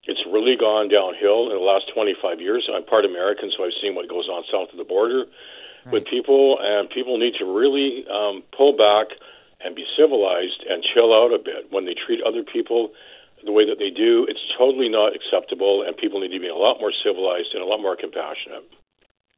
It's 0.06 0.22
really 0.26 0.58
gone 0.58 0.90
downhill 0.90 1.54
in 1.54 1.58
the 1.58 1.66
last 1.66 1.92
25 1.94 2.42
years. 2.42 2.68
I'm 2.74 2.86
part 2.86 3.06
American, 3.06 3.52
so 3.56 3.66
I've 3.66 3.78
seen 3.82 3.94
what 3.94 4.10
goes 4.10 4.28
on 4.30 4.44
south 4.52 4.74
of 4.74 4.78
the 4.78 4.84
border 4.84 5.26
right. 5.86 5.94
with 5.94 6.06
people, 6.06 6.58
and 6.60 6.90
people 6.90 7.18
need 7.18 7.34
to 7.38 7.46
really 7.46 8.06
um, 8.10 8.42
pull 8.56 8.74
back 8.74 9.14
and 9.64 9.76
be 9.76 9.86
civilized 9.98 10.66
and 10.68 10.84
chill 10.94 11.14
out 11.14 11.34
a 11.34 11.38
bit 11.38 11.70
when 11.70 11.86
they 11.86 11.94
treat 11.94 12.22
other 12.26 12.44
people 12.44 12.92
the 13.46 13.52
way 13.52 13.66
that 13.66 13.78
they 13.78 13.90
do. 13.90 14.26
It's 14.30 14.42
totally 14.58 14.90
not 14.90 15.14
acceptable, 15.16 15.84
and 15.86 15.98
people 15.98 16.20
need 16.20 16.34
to 16.34 16.40
be 16.40 16.50
a 16.50 16.56
lot 16.56 16.80
more 16.80 16.94
civilized 17.04 17.54
and 17.54 17.62
a 17.62 17.66
lot 17.66 17.82
more 17.82 17.96
compassionate. 17.96 18.66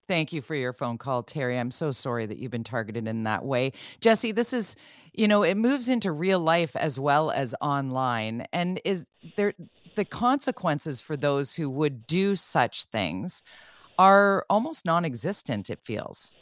Thank 0.08 0.34
you 0.34 0.42
for 0.42 0.56
your 0.56 0.74
phone 0.74 0.98
call, 0.98 1.24
Terry. 1.24 1.58
I'm 1.58 1.72
so 1.72 1.92
sorry 1.92 2.26
that 2.26 2.38
you've 2.38 2.52
been 2.52 2.64
targeted 2.64 3.08
in 3.08 3.24
that 3.24 3.46
way. 3.46 3.72
Jesse, 4.02 4.34
this 4.34 4.52
is, 4.52 4.76
you 5.14 5.28
know, 5.28 5.44
it 5.44 5.56
moves 5.56 5.88
into 5.88 6.12
real 6.12 6.40
life 6.40 6.76
as 6.76 7.00
well 7.00 7.32
as 7.32 7.56
online. 7.62 8.46
And 8.52 8.82
is 8.84 9.06
there 9.38 9.54
the 9.96 10.04
consequences 10.04 11.00
for 11.00 11.16
those 11.16 11.54
who 11.54 11.70
would 11.70 12.06
do 12.06 12.36
such 12.36 12.86
things 12.86 13.44
are 13.98 14.46
almost 14.50 14.86
non 14.86 15.06
existent, 15.06 15.70
it 15.70 15.80
feels. 15.84 16.34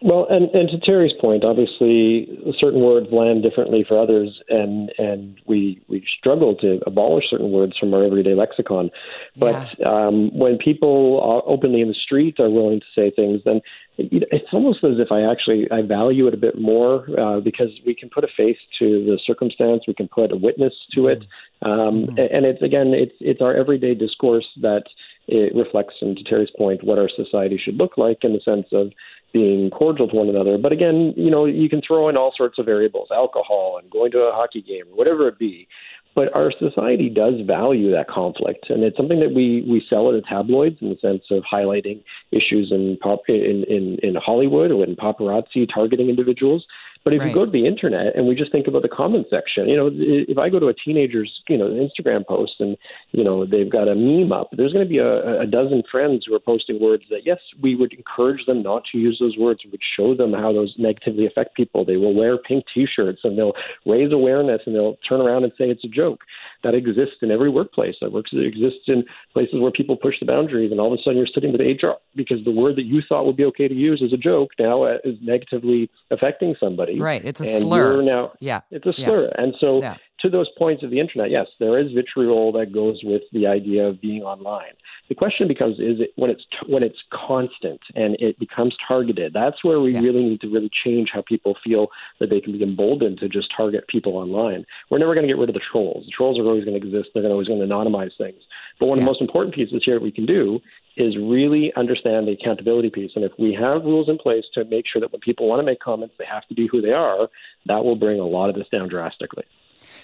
Well, 0.00 0.26
and, 0.30 0.48
and 0.54 0.68
to 0.70 0.78
Terry's 0.78 1.12
point, 1.20 1.42
obviously, 1.42 2.28
certain 2.58 2.80
words 2.80 3.08
land 3.10 3.42
differently 3.42 3.84
for 3.86 4.00
others, 4.00 4.40
and 4.48 4.92
and 4.96 5.40
we 5.46 5.80
we 5.88 6.04
struggle 6.18 6.54
to 6.56 6.80
abolish 6.86 7.24
certain 7.30 7.50
words 7.50 7.76
from 7.76 7.92
our 7.92 8.04
everyday 8.04 8.34
lexicon. 8.34 8.90
But 9.36 9.74
yeah. 9.78 10.06
um, 10.06 10.30
when 10.38 10.56
people 10.56 11.42
openly 11.46 11.80
in 11.80 11.88
the 11.88 11.94
street 11.94 12.38
are 12.38 12.50
willing 12.50 12.78
to 12.80 12.86
say 12.94 13.10
things, 13.10 13.40
then 13.44 13.60
it's 13.98 14.52
almost 14.52 14.84
as 14.84 15.00
if 15.00 15.10
I 15.10 15.22
actually 15.22 15.68
I 15.72 15.82
value 15.82 16.28
it 16.28 16.34
a 16.34 16.36
bit 16.38 16.60
more 16.60 17.04
uh, 17.18 17.40
because 17.40 17.70
we 17.84 17.94
can 17.94 18.08
put 18.08 18.22
a 18.22 18.28
face 18.28 18.58
to 18.78 19.04
the 19.04 19.18
circumstance, 19.26 19.82
we 19.88 19.94
can 19.94 20.06
put 20.06 20.30
a 20.30 20.36
witness 20.36 20.74
to 20.94 21.08
it, 21.08 21.24
mm-hmm. 21.64 21.70
um, 21.70 22.06
mm-hmm. 22.06 22.18
and 22.18 22.46
it's 22.46 22.62
again 22.62 22.94
it's 22.94 23.14
it's 23.20 23.40
our 23.40 23.54
everyday 23.54 23.96
discourse 23.96 24.46
that 24.62 24.84
it 25.28 25.54
reflects, 25.54 25.96
and 26.00 26.16
to 26.16 26.24
Terry's 26.24 26.50
point, 26.56 26.82
what 26.82 26.98
our 26.98 27.10
society 27.14 27.60
should 27.62 27.76
look 27.76 27.98
like 27.98 28.24
in 28.24 28.32
the 28.32 28.40
sense 28.40 28.68
of 28.72 28.92
being 29.32 29.70
cordial 29.70 30.08
to 30.08 30.16
one 30.16 30.28
another. 30.28 30.58
But 30.58 30.72
again, 30.72 31.12
you 31.16 31.30
know, 31.30 31.44
you 31.44 31.68
can 31.68 31.82
throw 31.86 32.08
in 32.08 32.16
all 32.16 32.32
sorts 32.36 32.58
of 32.58 32.66
variables, 32.66 33.08
alcohol 33.12 33.78
and 33.80 33.90
going 33.90 34.10
to 34.12 34.18
a 34.18 34.32
hockey 34.32 34.62
game, 34.62 34.84
or 34.90 34.96
whatever 34.96 35.28
it 35.28 35.38
be. 35.38 35.68
But 36.14 36.34
our 36.34 36.50
society 36.58 37.08
does 37.08 37.34
value 37.46 37.92
that 37.92 38.08
conflict, 38.08 38.70
and 38.70 38.82
it's 38.82 38.96
something 38.96 39.20
that 39.20 39.34
we 39.34 39.64
we 39.68 39.84
sell 39.88 40.12
at 40.12 40.24
tabloids 40.24 40.78
in 40.80 40.88
the 40.88 40.96
sense 41.00 41.22
of 41.30 41.44
highlighting 41.44 42.02
issues 42.32 42.72
in 42.72 42.98
pop 43.00 43.20
in 43.28 43.64
in, 43.68 43.98
in 44.02 44.16
Hollywood 44.16 44.72
or 44.72 44.84
in 44.84 44.96
paparazzi 44.96 45.68
targeting 45.72 46.08
individuals. 46.08 46.66
But 47.08 47.14
if 47.14 47.20
right. 47.20 47.28
you 47.28 47.34
go 47.34 47.46
to 47.46 47.50
the 47.50 47.66
internet 47.66 48.14
and 48.14 48.26
we 48.26 48.34
just 48.34 48.52
think 48.52 48.66
about 48.66 48.82
the 48.82 48.88
comment 48.90 49.28
section, 49.30 49.66
you 49.66 49.78
know, 49.78 49.88
if 49.90 50.36
I 50.36 50.50
go 50.50 50.58
to 50.58 50.66
a 50.66 50.74
teenager's, 50.74 51.40
you 51.48 51.56
know, 51.56 51.64
Instagram 51.64 52.26
post 52.26 52.56
and, 52.60 52.76
you 53.12 53.24
know, 53.24 53.46
they've 53.46 53.72
got 53.72 53.88
a 53.88 53.94
meme 53.94 54.30
up, 54.30 54.50
there's 54.52 54.74
going 54.74 54.84
to 54.84 54.88
be 54.88 54.98
a, 54.98 55.40
a 55.40 55.46
dozen 55.46 55.84
friends 55.90 56.24
who 56.26 56.34
are 56.34 56.38
posting 56.38 56.78
words 56.78 57.04
that, 57.08 57.24
yes, 57.24 57.38
we 57.62 57.74
would 57.74 57.94
encourage 57.94 58.44
them 58.44 58.62
not 58.62 58.82
to 58.92 58.98
use 58.98 59.16
those 59.18 59.38
words. 59.38 59.60
We 59.64 59.70
would 59.70 59.80
show 59.96 60.14
them 60.14 60.34
how 60.34 60.52
those 60.52 60.74
negatively 60.76 61.24
affect 61.24 61.54
people. 61.54 61.82
They 61.82 61.96
will 61.96 62.12
wear 62.14 62.36
pink 62.36 62.66
T-shirts 62.74 63.20
and 63.24 63.38
they'll 63.38 63.54
raise 63.86 64.12
awareness 64.12 64.60
and 64.66 64.74
they'll 64.74 64.98
turn 65.08 65.22
around 65.22 65.44
and 65.44 65.52
say 65.56 65.70
it's 65.70 65.84
a 65.84 65.88
joke. 65.88 66.20
That 66.64 66.74
exists 66.74 67.16
in 67.22 67.30
every 67.30 67.50
workplace. 67.50 67.94
That 68.00 68.12
works. 68.12 68.30
It 68.32 68.44
exists 68.44 68.84
in 68.88 69.04
places 69.32 69.60
where 69.60 69.70
people 69.70 69.96
push 69.96 70.14
the 70.20 70.26
boundaries, 70.26 70.70
and 70.70 70.80
all 70.80 70.92
of 70.92 70.98
a 70.98 71.02
sudden 71.02 71.16
you're 71.16 71.26
sitting 71.32 71.52
with 71.52 71.60
HR 71.60 71.92
because 72.16 72.44
the 72.44 72.50
word 72.50 72.76
that 72.76 72.84
you 72.84 73.00
thought 73.08 73.26
would 73.26 73.36
be 73.36 73.44
okay 73.44 73.68
to 73.68 73.74
use 73.74 74.02
as 74.04 74.12
a 74.12 74.16
joke 74.16 74.50
now 74.58 74.82
uh, 74.82 74.98
is 75.04 75.16
negatively 75.22 75.90
affecting 76.10 76.56
somebody. 76.58 77.00
Right. 77.00 77.24
It's 77.24 77.40
a 77.40 77.60
slur. 77.60 78.02
Now, 78.02 78.32
yeah. 78.40 78.62
It's 78.70 78.86
a 78.86 78.92
slur. 78.92 79.26
Yeah. 79.26 79.42
And 79.42 79.54
so 79.60 79.80
yeah. 79.80 79.96
To 80.20 80.28
those 80.28 80.48
points 80.58 80.82
of 80.82 80.90
the 80.90 81.00
internet, 81.00 81.30
yes, 81.30 81.46
there 81.60 81.78
is 81.78 81.92
vitriol 81.92 82.52
that 82.52 82.72
goes 82.72 83.00
with 83.04 83.22
the 83.32 83.46
idea 83.46 83.86
of 83.86 84.00
being 84.00 84.22
online. 84.22 84.72
The 85.08 85.14
question 85.14 85.48
becomes 85.48 85.78
is 85.78 86.00
it 86.00 86.10
when 86.16 86.30
it's 86.30 86.42
when 86.66 86.82
it's 86.82 86.98
constant 87.12 87.80
and 87.94 88.16
it 88.18 88.38
becomes 88.38 88.74
targeted. 88.86 89.32
That's 89.32 89.64
where 89.64 89.80
we 89.80 89.94
yeah. 89.94 90.00
really 90.00 90.24
need 90.24 90.40
to 90.42 90.48
really 90.48 90.70
change 90.84 91.10
how 91.12 91.22
people 91.22 91.56
feel 91.64 91.88
that 92.20 92.30
they 92.30 92.40
can 92.40 92.52
be 92.52 92.62
emboldened 92.62 93.18
to 93.18 93.28
just 93.28 93.48
target 93.56 93.86
people 93.88 94.16
online. 94.16 94.64
We're 94.90 94.98
never 94.98 95.14
going 95.14 95.26
to 95.26 95.32
get 95.32 95.38
rid 95.38 95.48
of 95.48 95.54
the 95.54 95.62
trolls. 95.72 96.04
The 96.06 96.12
trolls 96.12 96.38
are 96.38 96.44
always 96.44 96.64
going 96.64 96.78
to 96.78 96.86
exist. 96.86 97.10
They're 97.14 97.24
always 97.24 97.48
going 97.48 97.60
to 97.60 97.66
anonymize 97.66 98.16
things. 98.18 98.42
But 98.78 98.86
one 98.86 98.98
of 98.98 99.02
the 99.02 99.06
most 99.06 99.20
important 99.20 99.54
pieces 99.54 99.82
here 99.84 99.94
that 99.94 100.02
we 100.02 100.12
can 100.12 100.26
do 100.26 100.60
is 100.96 101.16
really 101.16 101.72
understand 101.76 102.26
the 102.26 102.32
accountability 102.32 102.90
piece. 102.90 103.12
And 103.14 103.24
if 103.24 103.32
we 103.38 103.54
have 103.54 103.84
rules 103.84 104.08
in 104.08 104.18
place 104.18 104.44
to 104.54 104.64
make 104.64 104.84
sure 104.92 105.00
that 105.00 105.12
when 105.12 105.20
people 105.20 105.48
want 105.48 105.60
to 105.60 105.64
make 105.64 105.80
comments, 105.80 106.14
they 106.18 106.24
have 106.26 106.46
to 106.48 106.54
be 106.54 106.68
who 106.70 106.80
they 106.82 106.92
are, 106.92 107.28
that 107.66 107.84
will 107.84 107.96
bring 107.96 108.18
a 108.18 108.26
lot 108.26 108.50
of 108.50 108.56
this 108.56 108.66
down 108.70 108.88
drastically. 108.88 109.44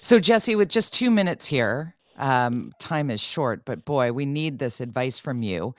So, 0.04 0.20
Jesse, 0.20 0.54
with 0.54 0.68
just 0.68 0.92
two 0.92 1.10
minutes 1.10 1.46
here, 1.46 1.96
um, 2.18 2.72
time 2.78 3.10
is 3.10 3.22
short, 3.22 3.64
but 3.64 3.86
boy, 3.86 4.12
we 4.12 4.26
need 4.26 4.58
this 4.58 4.82
advice 4.82 5.18
from 5.18 5.42
you. 5.42 5.74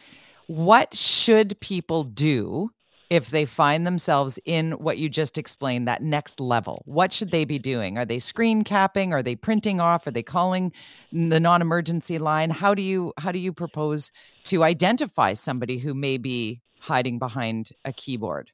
What 0.48 0.96
should 0.96 1.60
people 1.60 2.02
do 2.02 2.72
if 3.12 3.30
they 3.30 3.46
find 3.46 3.86
themselves 3.86 4.40
in 4.44 4.72
what 4.72 4.98
you 4.98 5.10
just 5.10 5.38
explained, 5.38 5.88
that 5.88 6.02
next 6.02 6.40
level? 6.40 6.82
What 6.88 7.14
should 7.14 7.30
they 7.30 7.46
be 7.46 7.60
doing? 7.60 8.00
Are 8.00 8.06
they 8.06 8.18
screen 8.18 8.64
capping? 8.64 9.14
Are 9.14 9.22
they 9.22 9.36
printing 9.36 9.80
off? 9.80 10.08
Are 10.08 10.12
they 10.12 10.24
calling 10.24 10.74
the 11.12 11.40
non-emergency 11.40 12.18
line? 12.18 12.50
How 12.50 12.74
do 12.74 12.82
you 12.82 13.14
how 13.20 13.32
do 13.32 13.38
you 13.38 13.54
propose 13.54 14.12
to 14.46 14.64
identify 14.64 15.36
somebody 15.36 15.78
who 15.78 15.94
may 15.94 16.18
be 16.18 16.64
hiding 16.80 17.20
behind 17.20 17.70
a 17.86 17.94
keyboard? 17.94 18.50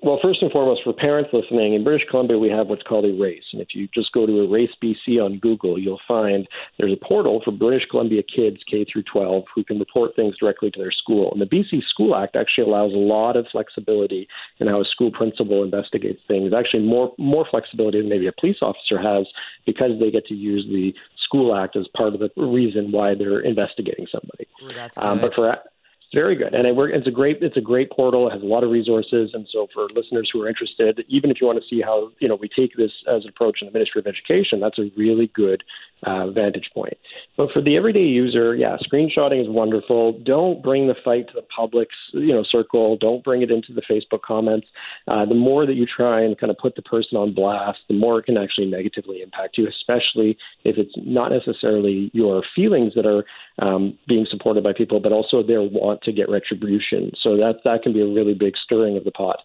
Well, 0.00 0.20
first 0.22 0.42
and 0.42 0.52
foremost, 0.52 0.82
for 0.84 0.92
parents 0.92 1.30
listening, 1.32 1.74
in 1.74 1.82
British 1.82 2.06
Columbia, 2.08 2.38
we 2.38 2.48
have 2.50 2.68
what's 2.68 2.84
called 2.84 3.04
Erase. 3.04 3.42
And 3.52 3.60
if 3.60 3.74
you 3.74 3.88
just 3.92 4.12
go 4.12 4.26
to 4.26 4.42
Erase 4.42 4.70
BC 4.80 5.22
on 5.22 5.38
Google, 5.38 5.76
you'll 5.76 6.00
find 6.06 6.46
there's 6.78 6.92
a 6.92 7.04
portal 7.04 7.42
for 7.44 7.50
British 7.50 7.84
Columbia 7.90 8.22
kids 8.22 8.58
K 8.70 8.84
through 8.84 9.02
12 9.12 9.44
who 9.52 9.64
can 9.64 9.80
report 9.80 10.14
things 10.14 10.36
directly 10.38 10.70
to 10.70 10.78
their 10.78 10.92
school. 10.92 11.32
And 11.32 11.40
the 11.40 11.46
BC 11.46 11.82
School 11.88 12.14
Act 12.14 12.36
actually 12.36 12.64
allows 12.64 12.92
a 12.92 12.96
lot 12.96 13.36
of 13.36 13.46
flexibility 13.50 14.28
in 14.58 14.68
how 14.68 14.80
a 14.80 14.84
school 14.84 15.10
principal 15.10 15.64
investigates 15.64 16.20
things. 16.28 16.52
Actually, 16.52 16.84
more 16.84 17.12
more 17.18 17.44
flexibility 17.50 18.00
than 18.00 18.08
maybe 18.08 18.28
a 18.28 18.32
police 18.38 18.58
officer 18.62 19.00
has 19.02 19.26
because 19.66 19.98
they 19.98 20.12
get 20.12 20.26
to 20.26 20.34
use 20.34 20.64
the 20.68 20.94
School 21.24 21.56
Act 21.56 21.74
as 21.74 21.86
part 21.96 22.14
of 22.14 22.20
the 22.20 22.30
reason 22.36 22.92
why 22.92 23.14
they're 23.16 23.40
investigating 23.40 24.06
somebody. 24.10 24.46
Ooh, 24.62 25.02
um, 25.02 25.20
but 25.20 25.34
for 25.34 25.58
very 26.14 26.36
good, 26.36 26.54
and 26.54 26.66
it 26.66 26.74
it's 26.94 27.06
a 27.06 27.10
great 27.10 27.42
it's 27.42 27.56
a 27.56 27.60
great 27.60 27.90
portal. 27.90 28.28
It 28.28 28.32
has 28.32 28.42
a 28.42 28.46
lot 28.46 28.64
of 28.64 28.70
resources, 28.70 29.30
and 29.34 29.46
so 29.52 29.66
for 29.74 29.88
listeners 29.94 30.30
who 30.32 30.40
are 30.40 30.48
interested, 30.48 31.04
even 31.08 31.30
if 31.30 31.38
you 31.40 31.46
want 31.46 31.60
to 31.60 31.68
see 31.68 31.82
how 31.82 32.10
you 32.18 32.28
know 32.28 32.36
we 32.36 32.48
take 32.48 32.76
this 32.76 32.92
as 33.06 33.24
an 33.24 33.28
approach 33.28 33.58
in 33.60 33.66
the 33.66 33.72
Ministry 33.72 34.00
of 34.00 34.06
Education, 34.06 34.58
that's 34.60 34.78
a 34.78 34.90
really 34.96 35.30
good 35.34 35.62
uh, 36.04 36.30
vantage 36.30 36.70
point. 36.72 36.96
But 37.36 37.50
for 37.52 37.60
the 37.60 37.76
everyday 37.76 38.04
user, 38.04 38.54
yeah, 38.54 38.76
screenshotting 38.90 39.42
is 39.42 39.48
wonderful. 39.50 40.18
Don't 40.24 40.62
bring 40.62 40.86
the 40.86 40.94
fight 41.04 41.28
to 41.28 41.34
the 41.34 41.42
public's 41.54 41.96
you 42.14 42.32
know 42.32 42.42
circle. 42.50 42.96
Don't 42.96 43.22
bring 43.22 43.42
it 43.42 43.50
into 43.50 43.74
the 43.74 43.82
Facebook 43.82 44.22
comments. 44.22 44.66
Uh, 45.08 45.26
the 45.26 45.34
more 45.34 45.66
that 45.66 45.74
you 45.74 45.84
try 45.84 46.22
and 46.22 46.38
kind 46.38 46.50
of 46.50 46.56
put 46.56 46.74
the 46.74 46.82
person 46.82 47.18
on 47.18 47.34
blast, 47.34 47.80
the 47.88 47.94
more 47.94 48.18
it 48.18 48.24
can 48.24 48.38
actually 48.38 48.66
negatively 48.66 49.20
impact 49.20 49.58
you, 49.58 49.68
especially 49.68 50.38
if 50.64 50.78
it's 50.78 50.94
not 50.96 51.30
necessarily 51.30 52.10
your 52.14 52.42
feelings 52.56 52.94
that 52.94 53.04
are 53.04 53.24
um, 53.58 53.98
being 54.06 54.26
supported 54.30 54.64
by 54.64 54.72
people, 54.72 55.00
but 55.00 55.12
also 55.12 55.42
their 55.42 55.62
want 55.62 55.97
to 56.02 56.12
get 56.12 56.28
retribution. 56.28 57.12
So 57.22 57.36
that 57.36 57.60
that 57.64 57.82
can 57.82 57.92
be 57.92 58.00
a 58.00 58.06
really 58.06 58.34
big 58.34 58.54
stirring 58.62 58.96
of 58.96 59.04
the 59.04 59.10
pot. 59.10 59.38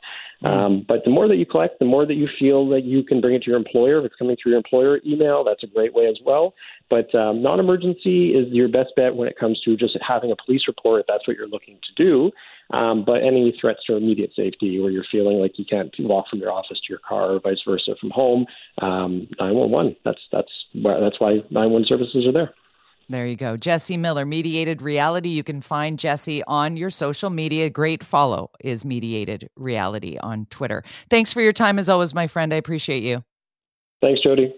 Mm-hmm. 0.44 0.60
Um, 0.60 0.86
but 0.88 1.04
the 1.06 1.12
more 1.12 1.28
that 1.28 1.38
you 1.38 1.46
collect, 1.46 1.80
the 1.80 1.86
more 1.86 2.06
that 2.06 2.16
you 2.16 2.28
feel 2.40 2.68
that 2.70 2.84
you 2.84 3.04
can 3.04 3.22
bring 3.22 3.36
it 3.36 3.44
to 3.44 3.50
your 3.50 3.58
employer. 3.58 4.00
If 4.00 4.06
it's 4.06 4.16
coming 4.16 4.36
through 4.42 4.52
your 4.52 4.58
employer 4.58 5.00
email, 5.06 5.44
that's 5.44 5.64
a 5.64 5.68
great 5.68 5.94
way 5.94 6.08
as 6.08 6.18
well. 6.26 6.54
But 6.90 7.14
um, 7.16 7.42
non-emergency 7.42 8.32
is 8.32 8.48
your 8.52 8.68
best 8.68 8.90
bet 8.96 9.16
when 9.16 9.28
it 9.28 9.38
comes 9.40 9.60
to 9.62 9.78
just 9.78 9.98
having 10.06 10.32
a 10.32 10.36
police 10.46 10.64
report. 10.68 11.02
If 11.02 11.08
that's 11.08 11.28
what 11.28 11.38
you're 11.38 11.48
looking 11.48 11.80
to 11.82 12.04
do. 12.04 12.32
Um, 12.72 13.04
but 13.06 13.24
any 13.24 13.56
threats 13.60 13.82
to 13.88 13.96
immediate 13.96 14.32
safety, 14.36 14.80
where 14.80 14.90
you're 14.92 15.06
feeling 15.12 15.38
like 15.38 15.60
you 15.60 15.66
can't 15.66 15.94
walk 16.00 16.26
from 16.30 16.40
your 16.40 16.52
office 16.52 16.80
to 16.80 16.90
your 16.90 17.00
car, 17.00 17.34
or 17.34 17.40
vice 17.40 17.62
versa 17.66 17.96
from 18.00 18.10
home, 18.10 18.46
um, 18.82 19.28
911. 19.40 19.96
That's 20.04 20.20
that's 20.32 20.52
that's 20.74 21.20
why 21.20 21.36
911 21.52 21.88
services 21.88 22.26
are 22.26 22.32
there. 22.32 22.54
There 23.10 23.28
you 23.28 23.36
go. 23.36 23.58
Jesse 23.58 23.98
Miller, 23.98 24.26
Mediated 24.26 24.82
Reality. 24.82 25.30
You 25.30 25.44
can 25.44 25.62
find 25.62 26.00
Jesse 26.00 26.44
on 26.46 26.78
your 26.78 26.90
social 26.90 27.30
media. 27.30 27.70
Great 27.70 28.04
follow 28.04 28.50
is 28.62 28.86
Mediated 28.86 29.50
Reality 29.56 30.18
on 30.20 30.48
Twitter. 30.50 30.84
Thanks 31.10 31.34
for 31.34 31.42
your 31.42 31.54
time 31.54 31.78
as 31.80 31.90
always, 31.90 32.14
my 32.14 32.28
friend. 32.28 32.54
I 32.54 32.58
appreciate 32.58 33.04
you. 33.04 33.24
Thanks, 34.02 34.22
Jody. 34.22 34.54